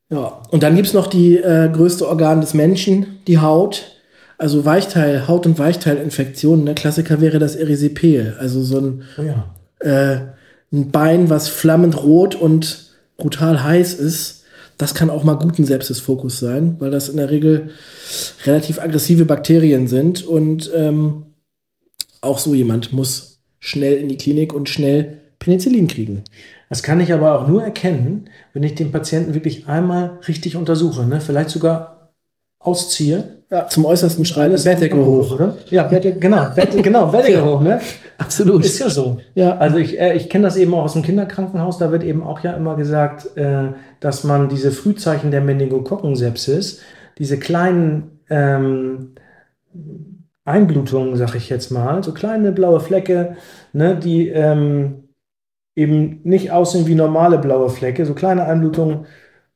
[0.10, 0.42] Ja.
[0.52, 3.94] Und dann gibt es noch die äh, größte Organ des Menschen, die Haut.
[4.38, 6.66] Also Weichteil, Haut- und Weichteilinfektionen.
[6.66, 8.38] Der Klassiker wäre das Erysipeal.
[8.40, 9.56] Also so ein, Oh ja.
[9.80, 10.20] äh,
[10.72, 14.44] ein Bein, was flammend rot und brutal heiß ist.
[14.78, 17.72] Das kann auch mal guten Sepsisfokus sein, weil das in der Regel
[18.46, 20.24] relativ aggressive Bakterien sind.
[20.24, 21.24] Und ähm,
[22.28, 26.24] auch so jemand muss schnell in die Klinik und schnell Penicillin kriegen.
[26.70, 31.06] Das kann ich aber auch nur erkennen, wenn ich den Patienten wirklich einmal richtig untersuche.
[31.06, 31.22] Ne?
[31.22, 32.12] Vielleicht sogar
[32.60, 33.38] ausziehe.
[33.50, 35.32] Ja, zum äußersten Schreien Bettdecke hoch.
[35.32, 35.56] oder?
[35.70, 37.80] Ja, Bettdecke, genau, Bettdecke, genau, Bettdecke hoch, ne?
[38.18, 38.66] Absolut.
[38.66, 39.20] Ist ja so.
[39.36, 39.58] Ja.
[39.58, 42.42] Also ich, äh, ich kenne das eben auch aus dem Kinderkrankenhaus, da wird eben auch
[42.42, 43.70] ja immer gesagt, äh,
[44.02, 46.82] dass man diese Frühzeichen der Meningokokkensepsis,
[47.18, 49.14] diese kleinen ähm,
[50.48, 53.36] Einblutungen, sag ich jetzt mal, so kleine blaue Flecke,
[53.74, 55.10] ne, die ähm,
[55.76, 59.06] eben nicht aussehen wie normale blaue Flecke, so kleine Einblutungen,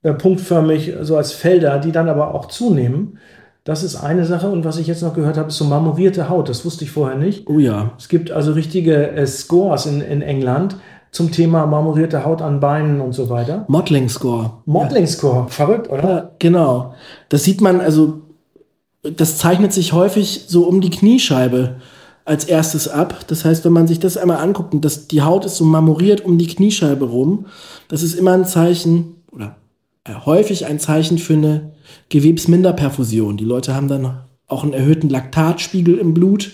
[0.03, 3.17] äh, punktförmig, so als Felder, die dann aber auch zunehmen.
[3.63, 4.49] Das ist eine Sache.
[4.49, 6.49] Und was ich jetzt noch gehört habe, ist so marmorierte Haut.
[6.49, 7.47] Das wusste ich vorher nicht.
[7.47, 7.93] Oh ja.
[7.97, 10.77] Es gibt also richtige äh, Scores in, in England
[11.11, 13.65] zum Thema marmorierte Haut an Beinen und so weiter.
[13.67, 14.61] Mottling Score.
[14.65, 16.09] Modeling Score, verrückt, oder?
[16.09, 16.93] Ja, genau.
[17.29, 18.21] Das sieht man, also,
[19.03, 21.77] das zeichnet sich häufig so um die Kniescheibe
[22.25, 23.25] als erstes ab.
[23.27, 26.23] Das heißt, wenn man sich das einmal anguckt und das, die Haut ist so marmoriert
[26.23, 27.47] um die Kniescheibe rum,
[27.87, 29.55] das ist immer ein Zeichen oder
[30.03, 31.71] äh, häufig ein Zeichen für eine
[32.09, 33.37] Gewebsminderperfusion.
[33.37, 36.51] Die Leute haben dann auch einen erhöhten Laktatspiegel im Blut,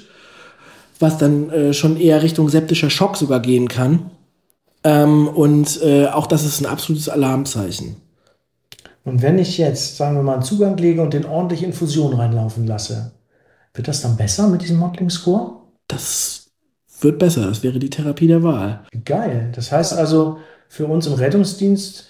[1.00, 4.12] was dann äh, schon eher Richtung septischer Schock sogar gehen kann.
[4.84, 7.98] Ähm, und äh, auch das ist ein absolutes Alarmzeichen.
[9.08, 12.68] Und wenn ich jetzt, sagen wir mal, einen Zugang lege und den ordentlich Infusion reinlaufen
[12.68, 13.14] lasse,
[13.74, 15.62] wird das dann besser mit diesem Modeling Score?
[15.88, 16.52] Das
[17.00, 17.48] wird besser.
[17.48, 18.84] Das wäre die Therapie der Wahl.
[19.06, 19.54] Geil.
[19.56, 22.08] Das heißt also, für uns im Rettungsdienst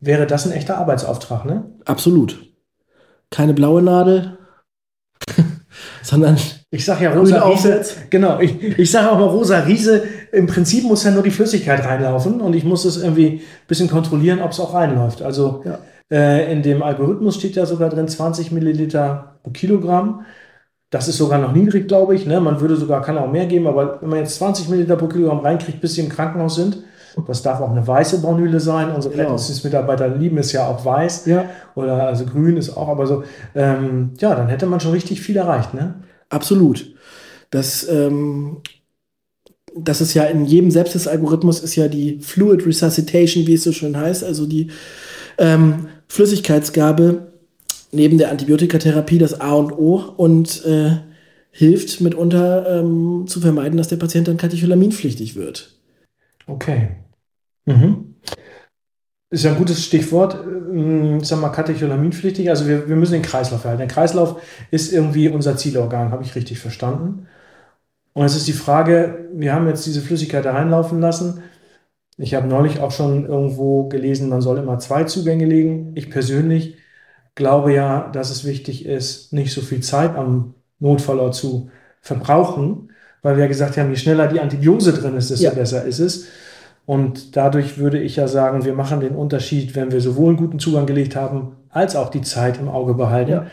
[0.00, 1.70] wäre das ein echter Arbeitsauftrag, ne?
[1.84, 2.52] Absolut.
[3.30, 4.38] Keine blaue Nadel,
[6.02, 6.36] sondern
[6.70, 7.84] Ich sage ja rosa Riese.
[8.10, 10.02] Genau, ich, ich sage auch mal rosa Riese.
[10.32, 13.88] Im Prinzip muss ja nur die Flüssigkeit reinlaufen und ich muss es irgendwie ein bisschen
[13.88, 15.22] kontrollieren, ob es auch reinläuft.
[15.22, 15.78] Also Ja.
[16.10, 20.24] Äh, in dem Algorithmus steht ja sogar drin 20 Milliliter pro Kilogramm.
[20.90, 22.26] Das ist sogar noch niedrig, glaube ich.
[22.26, 22.40] Ne?
[22.40, 25.40] Man würde sogar, kann auch mehr geben, aber wenn man jetzt 20 Milliliter pro Kilogramm
[25.40, 26.82] reinkriegt, bis sie im Krankenhaus sind,
[27.26, 28.90] das darf auch eine weiße Braunhülle sein.
[28.92, 29.24] Unsere Genau.
[29.24, 31.26] Rettungsdienstmitarbeiter lieben es ja auch weiß.
[31.26, 35.20] ja, Oder also grün ist auch, aber so, ähm, ja, dann hätte man schon richtig
[35.20, 35.94] viel erreicht, ne?
[36.30, 36.94] absolut.
[37.50, 38.58] Das, ähm,
[39.76, 43.96] das ist ja in jedem Sepsis-Algorithmus ist ja die Fluid Resuscitation, wie es so schön
[43.96, 44.70] heißt, also die
[45.38, 47.32] ähm, Flüssigkeitsgabe
[47.92, 50.98] neben der Antibiotikatherapie das A und O und äh,
[51.50, 55.76] hilft mitunter ähm, zu vermeiden, dass der Patient dann katecholaminpflichtig wird.
[56.46, 56.88] Okay.
[57.66, 58.14] Mhm.
[59.30, 62.48] Ist ja ein gutes Stichwort, äh, sag mal, katecholaminpflichtig.
[62.48, 63.80] Also wir, wir müssen den Kreislauf erhalten.
[63.80, 64.40] Der Kreislauf
[64.70, 67.26] ist irgendwie unser Zielorgan, habe ich richtig verstanden.
[68.14, 71.42] Und es ist die Frage, wir haben jetzt diese Flüssigkeit da reinlaufen lassen.
[72.18, 75.92] Ich habe neulich auch schon irgendwo gelesen, man soll immer zwei Zugänge legen.
[75.94, 76.76] Ich persönlich
[77.36, 82.90] glaube ja, dass es wichtig ist, nicht so viel Zeit am Notfallort zu verbrauchen,
[83.22, 85.50] weil wir ja gesagt haben, je schneller die Antibiose drin ist, desto ja.
[85.52, 86.26] besser ist es.
[86.86, 90.58] Und dadurch würde ich ja sagen, wir machen den Unterschied, wenn wir sowohl einen guten
[90.58, 93.30] Zugang gelegt haben, als auch die Zeit im Auge behalten.
[93.30, 93.46] Ja.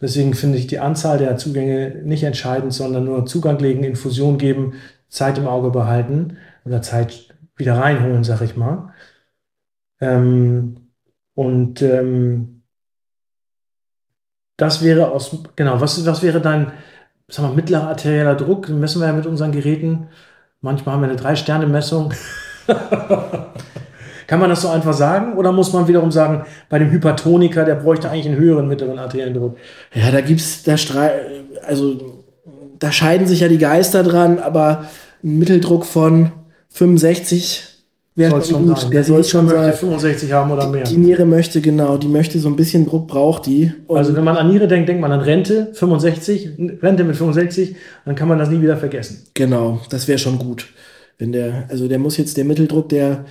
[0.00, 4.74] Deswegen finde ich die Anzahl der Zugänge nicht entscheidend, sondern nur Zugang legen, Infusion geben,
[5.08, 7.27] Zeit im Auge behalten oder Zeit
[7.58, 8.92] wieder reinholen, sag ich mal.
[10.00, 10.90] Ähm,
[11.34, 12.62] und ähm,
[14.56, 16.72] das wäre aus, genau, was, was wäre dein,
[17.28, 18.68] sag mal, mittlerer arterieller Druck?
[18.68, 20.08] Messen wir ja mit unseren Geräten.
[20.60, 22.12] Manchmal haben wir eine Drei-Sterne-Messung.
[24.26, 25.38] Kann man das so einfach sagen?
[25.38, 29.34] Oder muss man wiederum sagen, bei dem Hypertoniker, der bräuchte eigentlich einen höheren mittleren arteriellen
[29.34, 29.56] Druck?
[29.94, 30.74] Ja, da gibt's, da
[31.66, 32.24] also,
[32.78, 34.86] da scheiden sich ja die Geister dran, aber
[35.24, 36.32] ein Mitteldruck von
[36.70, 37.64] 65
[38.14, 38.44] wäre gut.
[38.44, 38.90] Sein.
[38.90, 40.84] Der soll schon möchte 65 haben oder mehr.
[40.84, 43.72] Die, die Niere möchte, genau, die möchte so ein bisschen Druck, braucht die.
[43.86, 46.50] Und also wenn man an Niere denkt, denkt man an Rente, 65,
[46.82, 49.22] Rente mit 65, dann kann man das nie wieder vergessen.
[49.34, 50.66] Genau, das wäre schon gut.
[51.18, 53.24] Wenn der, also der muss jetzt der Mitteldruck, der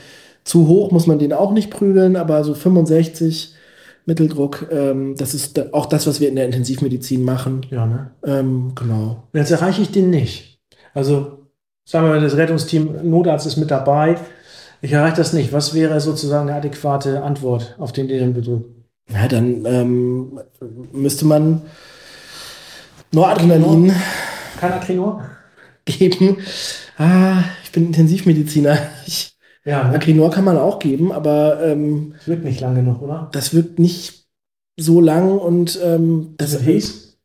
[0.43, 3.53] zu hoch muss man den auch nicht prügeln, aber so 65
[4.05, 7.65] Mitteldruck, ähm, das ist auch das, was wir in der Intensivmedizin machen.
[7.69, 8.11] Ja, ne?
[8.25, 9.23] Ähm, genau.
[9.33, 10.59] Jetzt erreiche ich den nicht.
[10.93, 11.36] Also
[11.87, 14.17] sagen wir mal, das Rettungsteam, Notarzt ist mit dabei.
[14.81, 15.53] Ich erreiche das nicht.
[15.53, 18.65] Was wäre sozusagen eine adäquate Antwort auf den Betrug?
[19.09, 20.39] Ja, dann ähm,
[20.91, 21.61] müsste man
[23.13, 23.93] Noradrenalin.
[24.59, 25.23] Kein Akrinor?
[25.85, 26.37] Geben.
[26.97, 28.77] Ah, ich bin Intensivmediziner.
[29.05, 29.95] Ich, ja, ne?
[29.95, 33.29] Acrinor kann man auch geben, aber ähm, das wirkt nicht lang genug, oder?
[33.31, 34.25] Das wirkt nicht
[34.75, 37.17] so lang und ähm, das ist Hes?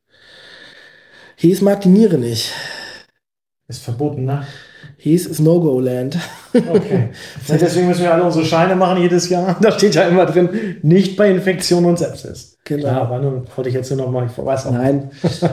[1.36, 2.52] Hes mag die Niere nicht.
[3.68, 4.44] Ist verboten, ne?
[4.98, 6.18] Hes ist No-Go-Land.
[6.52, 7.10] Okay.
[7.48, 9.56] Deswegen müssen wir alle unsere Scheine machen jedes Jahr.
[9.60, 10.48] Da steht ja immer drin,
[10.82, 12.58] nicht bei Infektion und Sepsis.
[12.64, 12.86] Genau.
[12.86, 14.72] Ja, aber nun wollte ich jetzt nur noch mal, ich weiß auch.
[14.72, 15.10] Nein,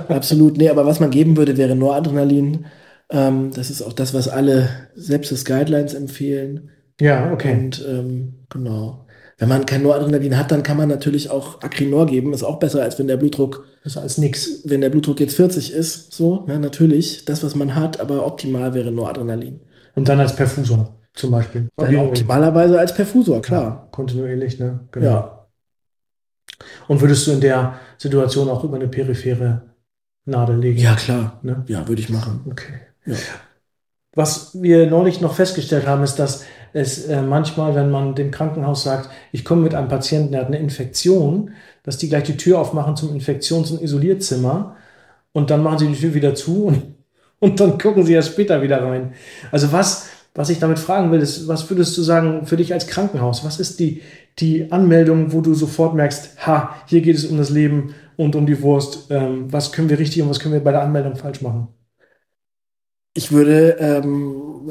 [0.10, 0.58] absolut.
[0.58, 2.65] Nee, aber was man geben würde, wäre Noradrenalin.
[3.12, 6.69] Ähm, das ist auch das, was alle Sepsis-Guidelines empfehlen.
[7.00, 7.54] Ja, okay.
[7.54, 9.06] Und ähm, genau.
[9.39, 12.34] Wenn man kein Noradrenalin hat, dann kann man natürlich auch Acrinor geben.
[12.34, 13.65] Ist auch besser, als wenn der Blutdruck.
[13.86, 14.62] ist als nix.
[14.65, 17.23] Wenn der Blutdruck jetzt 40 ist, so, ja, natürlich.
[17.23, 19.62] Das, was man hat, aber optimal wäre Noradrenalin.
[19.95, 21.69] Und dann als Perfusor zum Beispiel.
[21.78, 23.63] Dann optimalerweise als Perfusor, klar.
[23.63, 24.82] Ja, kontinuierlich, ne?
[24.91, 25.06] Genau.
[25.06, 25.47] Ja.
[26.89, 29.62] Und würdest du in der Situation auch über eine periphere
[30.25, 30.80] Nadel legen?
[30.80, 31.39] Ja, klar.
[31.43, 31.63] Ne?
[31.67, 32.41] Ja, würde ich machen.
[32.49, 32.73] Okay.
[33.06, 33.15] Ja.
[34.15, 38.84] Was wir neulich noch festgestellt haben, ist, dass es äh, manchmal, wenn man dem Krankenhaus
[38.84, 41.51] sagt, ich komme mit einem Patienten, der hat eine Infektion,
[41.84, 44.75] dass die gleich die Tür aufmachen zum Infektions- und Isolierzimmer
[45.32, 46.95] und dann machen sie die Tür wieder zu und,
[47.39, 49.13] und dann gucken sie erst später wieder rein.
[49.51, 52.88] Also was, was ich damit fragen will, ist, was würdest du sagen für dich als
[52.88, 53.43] Krankenhaus?
[53.43, 54.01] Was ist die,
[54.39, 58.45] die Anmeldung, wo du sofort merkst, ha, hier geht es um das Leben und um
[58.45, 59.08] die Wurst.
[59.12, 61.69] Ähm, was können wir richtig und was können wir bei der Anmeldung falsch machen?
[63.13, 64.69] Ich würde ähm,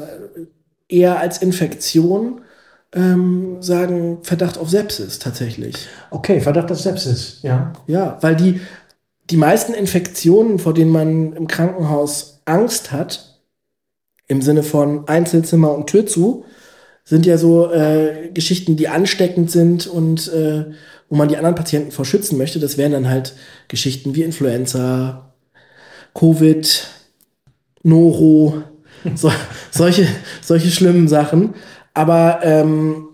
[0.89, 2.41] eher als Infektion
[2.93, 5.75] ähm, sagen, Verdacht auf Sepsis tatsächlich.
[6.09, 7.71] Okay, Verdacht auf Sepsis, ja.
[7.87, 8.59] Ja, weil die,
[9.29, 13.39] die meisten Infektionen, vor denen man im Krankenhaus Angst hat,
[14.27, 16.45] im Sinne von Einzelzimmer und Tür zu,
[17.03, 20.65] sind ja so äh, Geschichten, die ansteckend sind und äh,
[21.09, 22.59] wo man die anderen Patienten vor schützen möchte.
[22.59, 23.33] Das wären dann halt
[23.67, 25.33] Geschichten wie Influenza,
[26.13, 26.87] Covid,
[27.81, 28.61] Noro,
[29.15, 29.31] so,
[29.71, 30.07] solche,
[30.41, 31.55] solche schlimmen Sachen.
[31.93, 33.09] Aber ähm,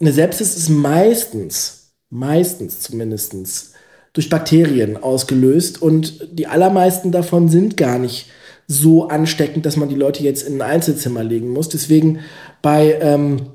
[0.00, 3.74] eine Sepsis ist meistens, meistens zumindest,
[4.12, 8.30] durch Bakterien ausgelöst und die allermeisten davon sind gar nicht
[8.66, 11.68] so ansteckend, dass man die Leute jetzt in ein Einzelzimmer legen muss.
[11.68, 12.20] Deswegen
[12.60, 13.46] bei ähm,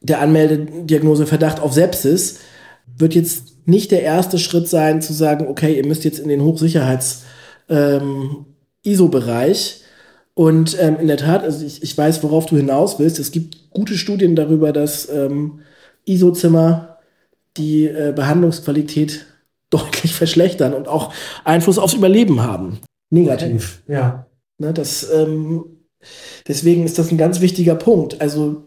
[0.00, 2.40] der Anmeldediagnose Verdacht auf Sepsis
[2.98, 6.42] wird jetzt nicht der erste Schritt sein, zu sagen, okay, ihr müsst jetzt in den
[6.42, 7.22] Hochsicherheits
[7.68, 8.46] ähm.
[10.34, 13.18] Und ähm, in der Tat, also ich, ich weiß, worauf du hinaus willst.
[13.18, 15.60] Es gibt gute Studien darüber, dass ähm,
[16.06, 16.98] ISO-Zimmer
[17.56, 19.26] die äh, Behandlungsqualität
[19.70, 21.12] deutlich verschlechtern und auch
[21.44, 22.80] Einfluss aufs Überleben haben.
[23.10, 23.82] negativ.
[23.88, 24.26] Ja.
[24.58, 25.64] Ne, das, ähm,
[26.46, 28.20] deswegen ist das ein ganz wichtiger Punkt.
[28.20, 28.64] Also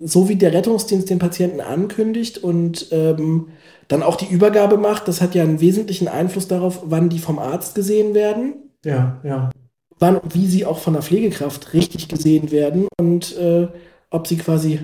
[0.00, 3.48] so wie der Rettungsdienst den Patienten ankündigt und ähm,
[3.88, 7.38] dann auch die Übergabe macht, das hat ja einen wesentlichen Einfluss darauf, wann die vom
[7.38, 8.54] Arzt gesehen werden.
[8.84, 9.50] Ja, ja.
[9.98, 13.68] Wann und wie sie auch von der Pflegekraft richtig gesehen werden und äh,
[14.10, 14.80] ob sie quasi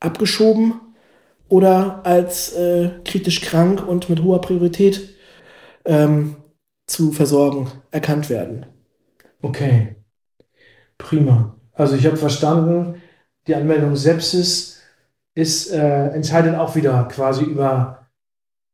[0.00, 0.74] abgeschoben
[1.48, 5.14] oder als äh, kritisch krank und mit hoher Priorität
[5.84, 6.36] ähm,
[6.86, 8.66] zu versorgen erkannt werden.
[9.42, 9.96] Okay,
[10.98, 11.56] prima.
[11.72, 13.00] Also ich habe verstanden,
[13.46, 14.80] die Anmeldung Sepsis
[15.34, 18.08] ist, äh, entscheidet auch wieder quasi über,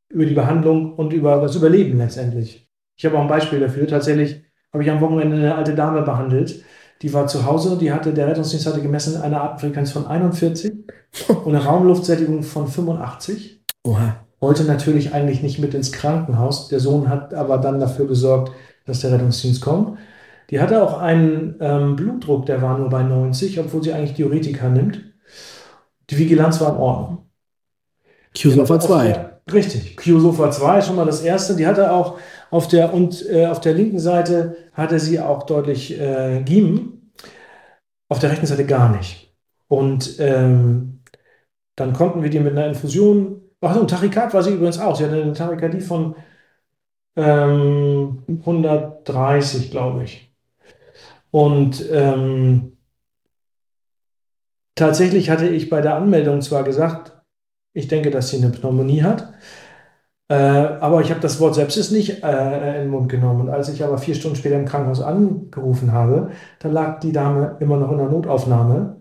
[0.08, 2.68] über die Behandlung und über das Überleben letztendlich.
[2.96, 3.86] Ich habe auch ein Beispiel dafür.
[3.86, 4.43] Tatsächlich
[4.74, 6.64] habe ich am Wochenende eine alte Dame behandelt.
[7.00, 10.72] Die war zu Hause, die hatte, der Rettungsdienst hatte gemessen eine Atemfrequenz von 41
[11.28, 13.62] und eine Raumluftsättigung von 85.
[13.84, 14.16] Oha.
[14.40, 16.68] Wollte natürlich eigentlich nicht mit ins Krankenhaus.
[16.68, 18.52] Der Sohn hat aber dann dafür gesorgt,
[18.84, 19.96] dass der Rettungsdienst kommt.
[20.50, 24.68] Die hatte auch einen ähm, Blutdruck, der war nur bei 90, obwohl sie eigentlich Diuretika
[24.68, 25.00] nimmt.
[26.10, 27.26] Die Vigilanz war in Ordnung.
[28.36, 29.30] Q-Sofa 2.
[29.52, 31.54] Richtig, Q-Sofa 2 schon mal das erste.
[31.54, 32.18] Die hatte auch
[32.54, 37.10] auf der und äh, auf der linken Seite hatte sie auch deutlich äh, Giemen,
[38.08, 39.34] auf der rechten Seite gar nicht.
[39.66, 41.00] Und ähm,
[41.74, 44.94] dann konnten wir die mit einer Infusion, ach so, ein Tachykard war sie übrigens auch.
[44.94, 46.14] Sie hatte eine Tachykardie von
[47.16, 50.32] ähm, 130, glaube ich.
[51.32, 52.76] Und ähm,
[54.76, 57.20] tatsächlich hatte ich bei der Anmeldung zwar gesagt,
[57.72, 59.34] ich denke, dass sie eine Pneumonie hat,
[60.28, 63.42] äh, aber ich habe das Wort Sepsis nicht äh, in den Mund genommen.
[63.42, 67.56] Und als ich aber vier Stunden später im Krankenhaus angerufen habe, da lag die Dame
[67.60, 68.96] immer noch in der Notaufnahme.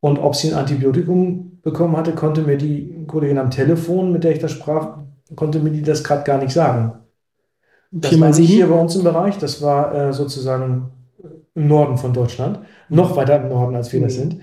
[0.00, 4.32] Und ob sie ein Antibiotikum bekommen hatte, konnte mir die Kollegin am Telefon, mit der
[4.32, 4.98] ich da sprach,
[5.36, 6.94] konnte mir die das gerade gar nicht sagen.
[7.92, 10.90] Das war nicht hier bei uns im Bereich, das war äh, sozusagen
[11.54, 14.40] im Norden von Deutschland, noch weiter im Norden, als wir das sind.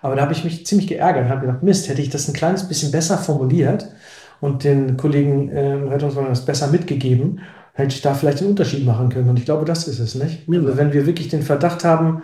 [0.00, 2.34] Aber da habe ich mich ziemlich geärgert und habe gedacht, Mist, hätte ich das ein
[2.34, 3.88] kleines bisschen besser formuliert
[4.40, 7.40] und den Kollegen äh, im Rettungswagen das besser mitgegeben,
[7.72, 9.28] hätte ich da vielleicht einen Unterschied machen können.
[9.28, 10.48] Und ich glaube, das ist es, nicht?
[10.48, 10.60] Ja.
[10.60, 12.22] Also wenn wir wirklich den Verdacht haben,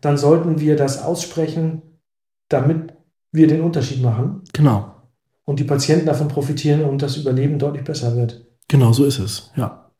[0.00, 1.82] dann sollten wir das aussprechen,
[2.48, 2.92] damit
[3.32, 4.94] wir den Unterschied machen Genau.
[5.44, 8.46] und die Patienten davon profitieren und das Überleben deutlich besser wird.
[8.68, 9.50] Genau so ist es.
[9.56, 9.90] Ja.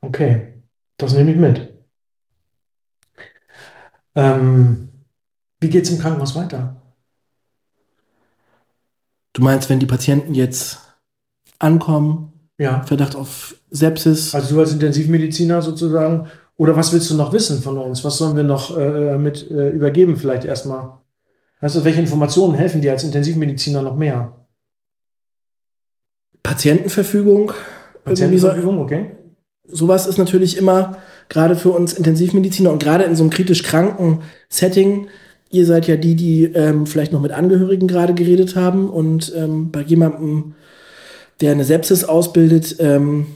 [0.00, 0.62] Okay,
[0.96, 1.74] das nehme ich mit.
[4.14, 4.88] Ähm,
[5.60, 6.80] wie geht es im Krankenhaus weiter?
[9.38, 10.80] Du meinst, wenn die Patienten jetzt
[11.60, 17.32] ankommen, Ja, Verdacht auf Sepsis, also du als Intensivmediziner sozusagen, oder was willst du noch
[17.32, 18.02] wissen von uns?
[18.02, 20.98] Was sollen wir noch äh, mit äh, übergeben vielleicht erstmal?
[21.60, 24.44] Also welche Informationen helfen dir als Intensivmediziner noch mehr?
[26.42, 27.52] Patientenverfügung,
[28.02, 29.12] Patientenverfügung, okay?
[29.68, 30.96] sowas ist natürlich immer
[31.28, 35.06] gerade für uns Intensivmediziner und gerade in so einem kritisch kranken Setting.
[35.50, 39.70] Ihr seid ja die, die ähm, vielleicht noch mit Angehörigen gerade geredet haben und ähm,
[39.70, 40.54] bei jemandem,
[41.40, 43.26] der eine Sepsis ausbildet, ähm,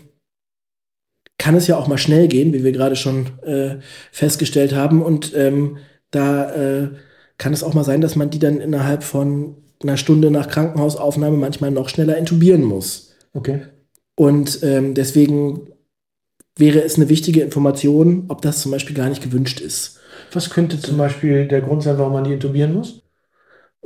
[1.38, 3.77] kann es ja auch mal schnell gehen, wie wir gerade schon äh,
[4.12, 5.03] festgestellt haben.
[5.03, 5.79] Und ähm,
[6.11, 6.90] da äh,
[7.38, 11.37] kann es auch mal sein, dass man die dann innerhalb von einer Stunde nach Krankenhausaufnahme
[11.37, 13.14] manchmal noch schneller intubieren muss.
[13.33, 13.62] Okay.
[14.14, 15.68] Und ähm, deswegen
[16.57, 19.98] wäre es eine wichtige Information, ob das zum Beispiel gar nicht gewünscht ist.
[20.33, 23.01] Was könnte zum Beispiel der Grund sein, warum man die intubieren muss?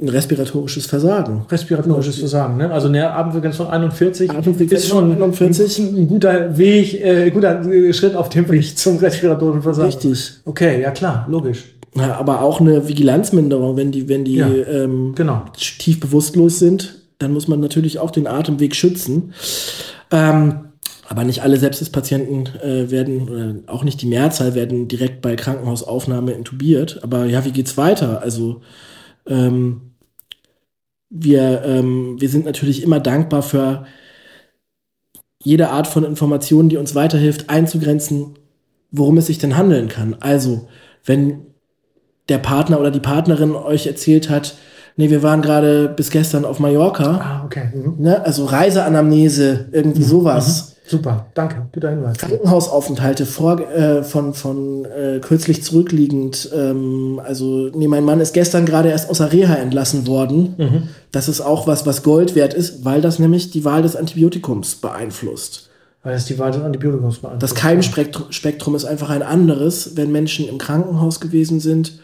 [0.01, 1.47] Ein respiratorisches Versagen.
[1.51, 2.71] Respiratorisches Versagen, ne?
[2.71, 5.79] Also eine Atemfrequenz von 41 Atemfrequenz ist schon von 41.
[5.79, 9.89] ein, ein guter Weg, äh, guter äh, Schritt auf dem Weg zum respiratorischen Versagen.
[9.89, 10.33] Richtig.
[10.45, 11.65] Okay, ja klar, logisch.
[11.95, 15.45] Ja, aber auch eine Vigilanzminderung, wenn die, wenn die Ja, ähm, Genau.
[15.57, 19.33] tief bewusstlos sind, dann muss man natürlich auch den Atemweg schützen.
[20.11, 20.66] Ähm,
[21.09, 26.33] aber nicht alle Sepsispatienten äh, werden, oder auch nicht die Mehrzahl werden direkt bei Krankenhausaufnahme
[26.33, 27.01] intubiert.
[27.03, 28.23] Aber ja, wie geht's weiter?
[28.23, 28.61] Also
[29.27, 29.93] ähm,
[31.11, 33.87] wir, ähm, wir sind natürlich immer dankbar für
[35.43, 38.35] jede Art von Information, die uns weiterhilft, einzugrenzen,
[38.91, 40.17] worum es sich denn handeln kann.
[40.19, 40.69] Also,
[41.05, 41.43] wenn
[42.29, 44.57] der Partner oder die Partnerin euch erzählt hat,
[44.97, 47.71] nee, wir waren gerade bis gestern auf Mallorca, Ah, okay.
[47.73, 47.95] Mhm.
[48.03, 48.25] ne?
[48.25, 50.76] also Reiseanamnese, irgendwie sowas.
[50.89, 51.67] Super, danke.
[51.73, 52.17] Guter Hinweis.
[52.19, 56.49] Krankenhausaufenthalte vor, äh, von, von äh, kürzlich zurückliegend.
[56.55, 60.55] Ähm, also, nee, mein Mann ist gestern gerade erst aus der Reha entlassen worden.
[60.57, 60.83] Mhm.
[61.11, 64.77] Das ist auch was, was Gold wert ist, weil das nämlich die Wahl des Antibiotikums
[64.77, 65.71] beeinflusst.
[66.05, 67.43] Weil es die Wahl des Antibiotikums beantwortet.
[67.43, 71.99] Das Keimspektrum Spektrum ist einfach ein anderes, wenn Menschen im Krankenhaus gewesen sind.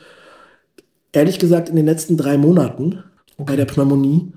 [1.12, 3.04] Ehrlich gesagt, in den letzten drei Monaten
[3.38, 4.32] bei der Pneumonie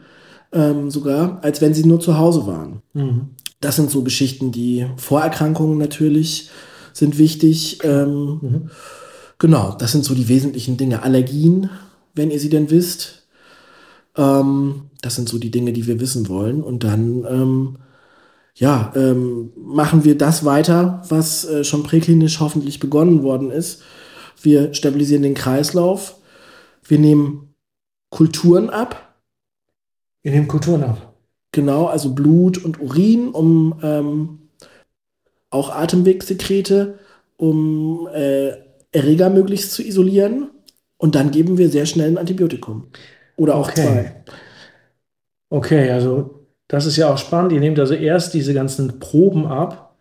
[0.51, 2.81] ähm, sogar, als wenn sie nur zu Hause waren.
[2.93, 3.29] Mhm.
[3.65, 6.51] Das sind so Geschichten, die Vorerkrankungen natürlich
[6.93, 7.79] sind wichtig.
[7.83, 8.69] Ähm, Mhm.
[9.39, 11.01] Genau, das sind so die wesentlichen Dinge.
[11.01, 11.71] Allergien,
[12.13, 13.27] wenn ihr sie denn wisst.
[14.15, 16.61] Ähm, das sind so die Dinge, die wir wissen wollen.
[16.61, 17.77] Und dann, ähm,
[18.53, 23.81] ja, ähm, machen wir das weiter, was äh, schon präklinisch hoffentlich begonnen worden ist.
[24.43, 26.17] Wir stabilisieren den Kreislauf.
[26.83, 27.55] Wir nehmen
[28.11, 29.15] Kulturen ab.
[30.21, 31.14] Ihr nehmt Kulturen ab.
[31.55, 34.39] Genau, also Blut und Urin, um ähm,
[35.51, 36.99] auch Atemwegssekrete,
[37.37, 38.51] um äh,
[38.91, 40.49] Erreger möglichst zu isolieren.
[40.97, 42.87] Und dann geben wir sehr schnell ein Antibiotikum.
[43.37, 43.81] Oder auch Okay.
[43.81, 44.23] zwei.
[45.49, 47.53] Okay, also das ist ja auch spannend.
[47.53, 49.95] Ihr nehmt also erst diese ganzen Proben ab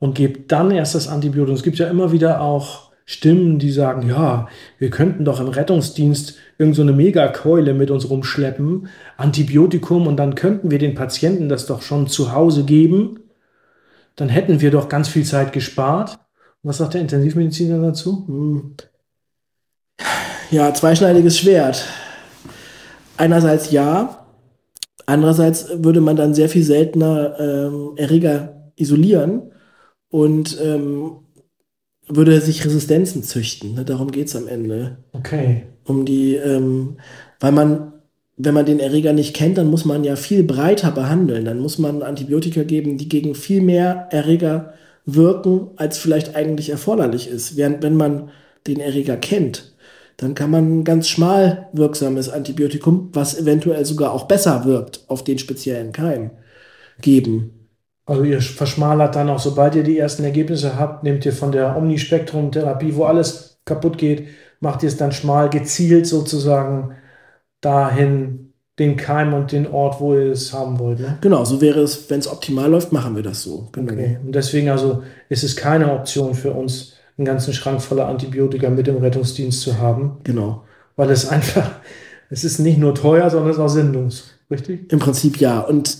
[0.00, 1.54] und gebt dann erst das Antibiotikum.
[1.54, 4.48] Es gibt ja immer wieder auch Stimmen, die sagen, ja,
[4.78, 8.88] wir könnten doch im Rettungsdienst irgend so Megakeule mit uns rumschleppen,
[9.18, 13.20] Antibiotikum, und dann könnten wir den Patienten das doch schon zu Hause geben.
[14.16, 16.18] Dann hätten wir doch ganz viel Zeit gespart.
[16.62, 18.24] Was sagt der Intensivmediziner dazu?
[18.26, 18.74] Hm.
[20.50, 21.84] Ja, zweischneidiges Schwert.
[23.18, 24.26] Einerseits ja,
[25.04, 29.52] andererseits würde man dann sehr viel seltener ähm, Erreger isolieren
[30.08, 31.23] und ähm,
[32.08, 33.74] würde sich Resistenzen züchten.
[33.74, 33.84] Ne?
[33.84, 34.98] Darum geht es am Ende.
[35.12, 35.64] Okay.
[35.84, 36.96] Um die, ähm,
[37.40, 37.92] weil man,
[38.36, 41.44] wenn man den Erreger nicht kennt, dann muss man ja viel breiter behandeln.
[41.44, 44.74] Dann muss man Antibiotika geben, die gegen viel mehr Erreger
[45.06, 47.56] wirken, als vielleicht eigentlich erforderlich ist.
[47.56, 48.30] Während wenn man
[48.66, 49.74] den Erreger kennt,
[50.16, 55.24] dann kann man ein ganz schmal wirksames Antibiotikum, was eventuell sogar auch besser wirkt auf
[55.24, 56.30] den speziellen Keim,
[57.00, 57.63] geben.
[58.06, 61.76] Also ihr verschmalert dann auch, sobald ihr die ersten Ergebnisse habt, nehmt ihr von der
[61.76, 64.28] Omnispektrum-Therapie, wo alles kaputt geht,
[64.60, 66.94] macht ihr es dann schmal, gezielt sozusagen
[67.60, 71.00] dahin den Keim und den Ort, wo ihr es haben wollt.
[71.00, 71.18] Ne?
[71.20, 73.68] Genau, so wäre es, wenn es optimal läuft, machen wir das so.
[73.72, 73.92] Genau.
[73.92, 74.18] Okay.
[74.24, 78.88] Und deswegen also ist es keine Option für uns, einen ganzen Schrank voller Antibiotika mit
[78.88, 80.64] im Rettungsdienst zu haben, Genau.
[80.96, 81.70] weil es einfach,
[82.30, 84.30] es ist nicht nur teuer, sondern es ist auch sinnlos.
[84.50, 84.92] Richtig?
[84.92, 85.60] Im Prinzip ja.
[85.60, 85.96] Und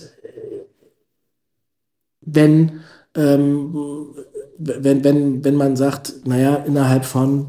[2.25, 2.81] wenn,
[3.15, 3.75] ähm,
[4.57, 7.47] wenn, wenn, wenn man sagt, naja, innerhalb von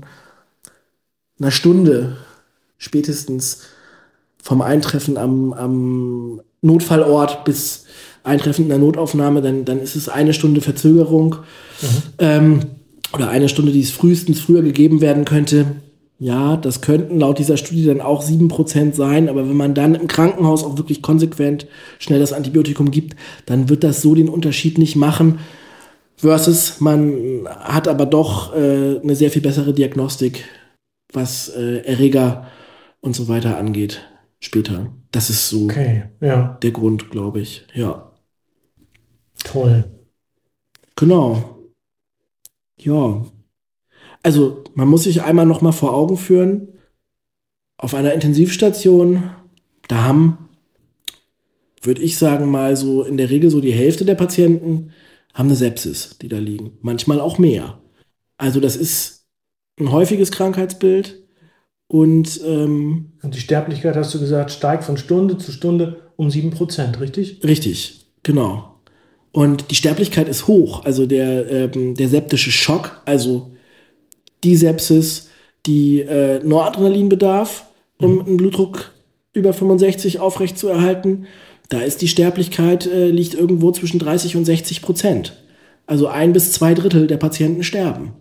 [1.38, 2.16] einer Stunde
[2.78, 3.62] spätestens
[4.42, 7.84] vom Eintreffen am, am Notfallort bis
[8.22, 11.36] Eintreffen in der Notaufnahme, dann, dann ist es eine Stunde Verzögerung
[12.18, 12.60] ähm,
[13.12, 15.66] oder eine Stunde, die es frühestens früher gegeben werden könnte.
[16.18, 20.08] Ja, das könnten laut dieser Studie dann auch 7% sein, aber wenn man dann im
[20.08, 21.66] Krankenhaus auch wirklich konsequent
[21.98, 25.40] schnell das Antibiotikum gibt, dann wird das so den Unterschied nicht machen.
[26.16, 30.44] Versus man hat aber doch äh, eine sehr viel bessere Diagnostik,
[31.12, 32.46] was äh, Erreger
[33.00, 34.00] und so weiter angeht
[34.40, 34.92] später.
[35.12, 37.66] Das ist so Okay, ja, der Grund, glaube ich.
[37.74, 38.10] Ja,
[39.44, 39.84] toll.
[40.96, 41.58] genau.
[42.78, 43.26] Ja.
[44.26, 46.66] Also, man muss sich einmal noch mal vor Augen führen,
[47.78, 49.30] auf einer Intensivstation,
[49.86, 50.48] da haben,
[51.80, 54.90] würde ich sagen, mal so in der Regel so die Hälfte der Patienten
[55.32, 56.72] haben eine Sepsis, die da liegen.
[56.82, 57.78] Manchmal auch mehr.
[58.36, 59.28] Also, das ist
[59.78, 61.22] ein häufiges Krankheitsbild
[61.86, 66.98] und ähm, Und die Sterblichkeit, hast du gesagt, steigt von Stunde zu Stunde um 7%,
[66.98, 67.44] richtig?
[67.44, 68.80] Richtig, genau.
[69.30, 70.84] Und die Sterblichkeit ist hoch.
[70.84, 73.52] Also der, ähm, der septische Schock, also
[74.46, 75.28] die Sepsis,
[75.66, 77.66] die äh, Noradrenalin bedarf,
[77.98, 78.92] um einen Blutdruck
[79.32, 81.26] über 65 aufrecht zu erhalten,
[81.68, 85.42] da ist die Sterblichkeit äh, liegt irgendwo zwischen 30 und 60 Prozent.
[85.86, 88.12] Also ein bis zwei Drittel der Patienten sterben.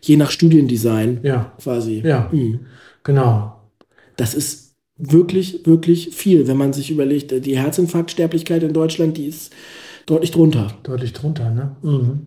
[0.00, 2.02] Je nach Studiendesign Ja, quasi.
[2.04, 2.60] ja, Mhm.
[3.04, 3.54] genau.
[4.16, 9.26] Das ist wirklich, wirklich viel, wenn man sich überlegt, äh, die Herzinfarktsterblichkeit in Deutschland, die
[9.26, 9.52] ist
[10.06, 10.68] deutlich drunter.
[10.82, 11.76] Deutlich drunter, ne?
[11.82, 12.20] Mhm.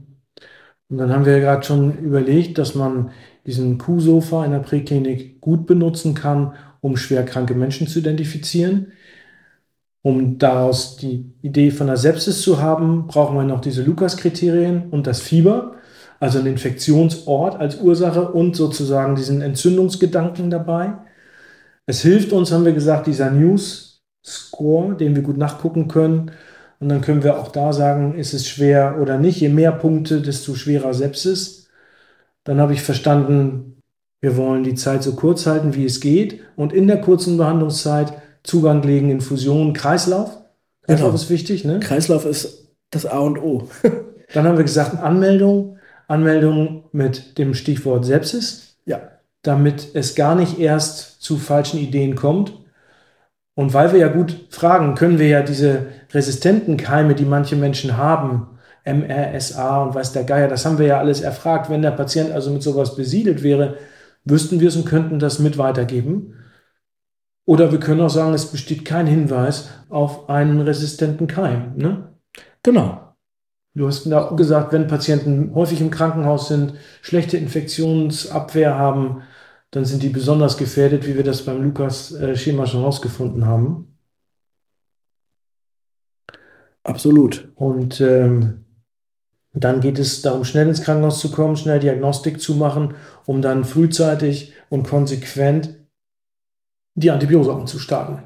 [0.90, 3.12] Und dann haben wir ja gerade schon überlegt, dass man
[3.46, 8.94] diesen Kuhsofa in der Präklinik gut benutzen kann, um schwerkranke Menschen zu identifizieren.
[10.04, 15.06] Um daraus die Idee von der Sepsis zu haben, brauchen wir noch diese Lukas-Kriterien und
[15.06, 15.76] das Fieber,
[16.20, 20.94] also einen Infektionsort als Ursache und sozusagen diesen Entzündungsgedanken dabei.
[21.86, 26.32] Es hilft uns, haben wir gesagt, dieser News-Score, den wir gut nachgucken können.
[26.80, 29.40] Und dann können wir auch da sagen, ist es schwer oder nicht.
[29.40, 31.61] Je mehr Punkte, desto schwerer Sepsis.
[32.44, 33.82] Dann habe ich verstanden,
[34.20, 36.42] wir wollen die Zeit so kurz halten, wie es geht.
[36.56, 38.14] Und in der kurzen Behandlungszeit
[38.44, 40.38] Zugang legen, Infusion, Kreislauf.
[40.84, 41.16] Kreislauf Genau.
[41.16, 41.80] ist wichtig, ne?
[41.80, 43.68] Kreislauf ist das A und O.
[44.34, 45.78] Dann haben wir gesagt, Anmeldung.
[46.08, 49.00] Anmeldung mit dem Stichwort Sepsis, ja.
[49.44, 52.54] damit es gar nicht erst zu falschen Ideen kommt.
[53.56, 57.96] Und weil wir ja gut fragen, können wir ja diese resistenten Keime, die manche Menschen
[57.96, 58.48] haben,
[58.86, 60.48] MRSA und weiß der Geier.
[60.48, 61.70] Das haben wir ja alles erfragt.
[61.70, 63.78] Wenn der Patient also mit sowas besiedelt wäre,
[64.26, 66.36] wüssten wir es und könnten das mit weitergeben.
[67.46, 71.76] Oder wir können auch sagen, es besteht kein Hinweis auf einen resistenten Keim.
[71.76, 72.14] Ne?
[72.64, 73.16] Genau.
[73.74, 79.24] Du hast auch gesagt, wenn Patienten häufig im Krankenhaus sind, schlechte Infektionsabwehr haben,
[79.72, 83.98] dann sind die besonders gefährdet, wie wir das beim Lukas-Schema schon herausgefunden haben.
[86.84, 87.50] Absolut.
[87.56, 88.66] Und ähm,
[89.54, 92.96] dann geht es darum, schnell ins Krankenhaus zu kommen, schnell Diagnostik zu machen,
[93.26, 95.76] um dann frühzeitig und konsequent
[96.96, 98.24] die Antibiose anzustarten.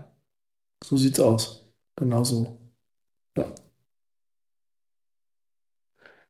[0.83, 1.65] So sieht's aus.
[1.95, 2.57] Genauso.
[3.37, 3.45] Ja.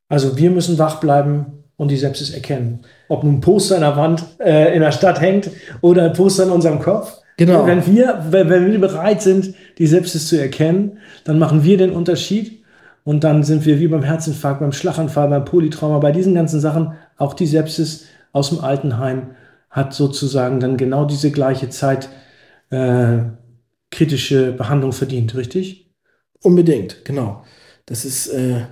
[0.07, 2.85] Also wir müssen wach bleiben und die Sepsis erkennen.
[3.09, 5.49] Ob nun ein Poster in der Wand äh, in der Stadt hängt
[5.81, 7.21] oder ein Poster in unserem Kopf.
[7.37, 7.65] Genau.
[7.65, 12.63] Wenn wir, wenn wir bereit sind, die Sepsis zu erkennen, dann machen wir den Unterschied
[13.05, 16.93] und dann sind wir wie beim Herzinfarkt, beim Schlaganfall, beim Polytrauma, bei diesen ganzen Sachen,
[17.17, 19.35] auch die Sepsis aus dem Altenheim
[19.69, 22.09] hat sozusagen dann genau diese gleiche Zeit
[22.71, 23.19] äh,
[23.91, 25.89] kritische Behandlung verdient, richtig?
[26.41, 27.45] Unbedingt, genau.
[27.85, 28.65] Das ist äh,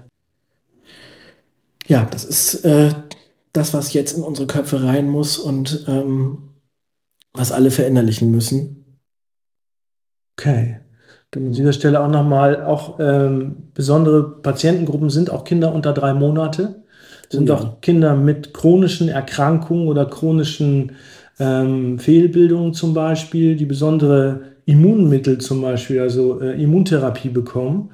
[1.88, 2.94] ja, das ist äh,
[3.52, 6.50] das, was jetzt in unsere Köpfe rein muss und ähm,
[7.34, 9.00] was alle verinnerlichen müssen.
[10.38, 10.83] Okay.
[11.36, 16.84] An dieser Stelle auch nochmal, auch ähm, besondere Patientengruppen sind auch Kinder unter drei Monate,
[17.30, 17.56] sind ja.
[17.56, 20.94] auch Kinder mit chronischen Erkrankungen oder chronischen
[21.40, 27.92] ähm, Fehlbildungen zum Beispiel, die besondere Immunmittel zum Beispiel, also äh, Immuntherapie bekommen.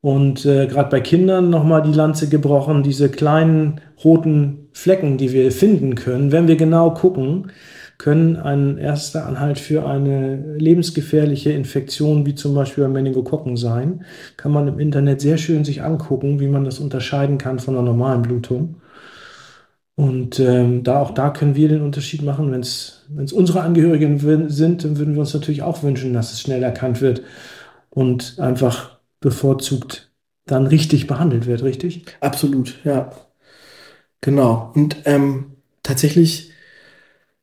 [0.00, 5.50] Und äh, gerade bei Kindern nochmal die Lanze gebrochen, diese kleinen roten Flecken, die wir
[5.50, 7.50] finden können, wenn wir genau gucken,
[7.98, 14.04] können ein erster Anhalt für eine lebensgefährliche Infektion wie zum Beispiel bei Meningokokken sein.
[14.36, 17.84] Kann man im Internet sehr schön sich angucken, wie man das unterscheiden kann von einer
[17.84, 18.76] normalen Blutung.
[19.94, 22.52] Und ähm, da auch da können wir den Unterschied machen.
[22.52, 26.62] Wenn es unsere Angehörigen sind, dann würden wir uns natürlich auch wünschen, dass es schnell
[26.62, 27.22] erkannt wird
[27.88, 30.10] und einfach bevorzugt
[30.44, 32.04] dann richtig behandelt wird, richtig?
[32.20, 33.10] Absolut, ja.
[34.20, 34.70] Genau.
[34.74, 36.52] Und ähm, tatsächlich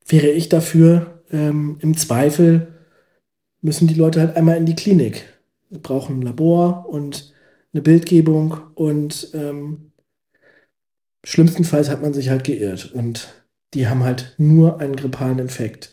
[0.06, 2.74] wäre ich dafür, ähm, im Zweifel
[3.62, 5.26] müssen die Leute halt einmal in die Klinik.
[5.70, 7.34] Wir brauchen ein Labor und
[7.74, 9.91] eine Bildgebung und ähm,
[11.26, 13.34] schlimmstenfalls hat man sich halt geirrt und
[13.74, 15.91] die haben halt nur einen grippalen Infekt.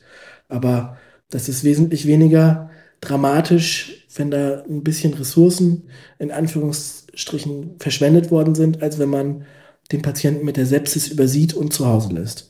[0.49, 0.99] Aber
[1.31, 5.89] das ist wesentlich weniger dramatisch, wenn da ein bisschen Ressourcen
[6.19, 9.47] in Anführungsstrichen verschwendet worden sind, als wenn man
[9.93, 12.50] den Patienten mit der Sepsis übersieht und zu Hause lässt.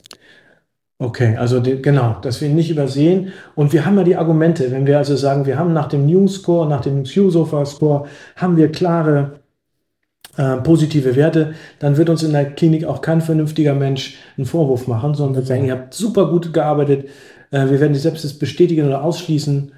[1.01, 3.33] Okay, also die, genau, dass wir ihn nicht übersehen.
[3.55, 6.27] Und wir haben ja die Argumente, wenn wir also sagen, wir haben nach dem New
[6.27, 9.39] Score, nach dem Q-Sofa Score, haben wir klare
[10.37, 14.85] äh, positive Werte, dann wird uns in der Klinik auch kein vernünftiger Mensch einen Vorwurf
[14.85, 17.09] machen, sondern wird sagen, ihr habt super gut gearbeitet,
[17.49, 19.71] äh, wir werden die Sepsis bestätigen oder ausschließen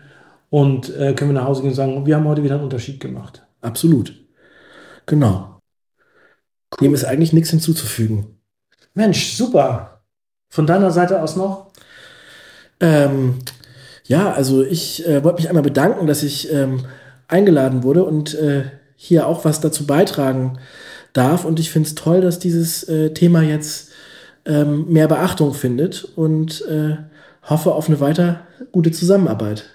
[0.50, 3.00] und äh, können wir nach Hause gehen und sagen, wir haben heute wieder einen Unterschied
[3.00, 3.48] gemacht.
[3.62, 4.14] Absolut.
[5.06, 5.62] Genau.
[6.74, 6.88] Cool.
[6.88, 8.42] Dem ist eigentlich nichts hinzuzufügen.
[8.94, 9.93] Mensch, super.
[10.54, 11.72] Von deiner Seite aus noch?
[12.80, 13.40] Ähm,
[14.04, 16.82] ja, also ich äh, wollte mich einmal bedanken, dass ich ähm,
[17.28, 20.60] eingeladen wurde und äh, hier auch was dazu beitragen
[21.12, 21.44] darf.
[21.44, 23.94] Und ich finde es toll, dass dieses äh, Thema jetzt
[24.46, 26.98] ähm, mehr Beachtung findet und äh,
[27.50, 28.42] hoffe auf eine weiter
[28.72, 29.66] gute Zusammenarbeit.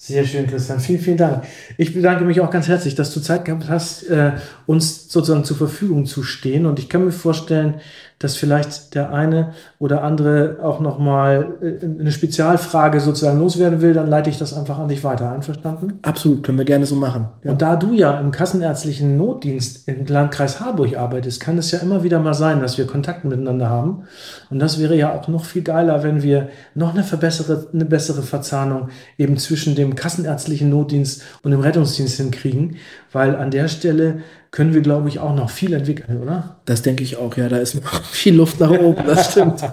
[0.00, 0.78] Sehr schön, Christian.
[0.78, 1.44] Vielen, vielen Dank.
[1.76, 4.32] Ich bedanke mich auch ganz herzlich, dass du Zeit gehabt hast, äh,
[4.66, 6.66] uns sozusagen zur Verfügung zu stehen.
[6.66, 7.80] Und ich kann mir vorstellen,
[8.18, 14.08] dass vielleicht der eine oder andere auch nochmal äh, eine Spezialfrage sozusagen loswerden will, dann
[14.08, 15.30] leite ich das einfach an dich weiter.
[15.30, 16.00] Einverstanden?
[16.02, 17.28] Absolut, können wir gerne so machen.
[17.44, 17.52] Ja.
[17.52, 22.02] Und da du ja im kassenärztlichen Notdienst im Landkreis Harburg arbeitest, kann es ja immer
[22.02, 24.04] wieder mal sein, dass wir Kontakt miteinander haben.
[24.50, 28.22] Und das wäre ja auch noch viel geiler, wenn wir noch eine, verbessere, eine bessere
[28.22, 32.76] Verzahnung eben zwischen dem kassenärztlichen Notdienst und dem Rettungsdienst hinkriegen,
[33.12, 36.60] weil an der Stelle können wir, glaube ich, auch noch viel entwickeln, oder?
[36.64, 37.48] Das denke ich auch, ja.
[37.48, 39.60] Da ist noch viel Luft nach oben, das stimmt.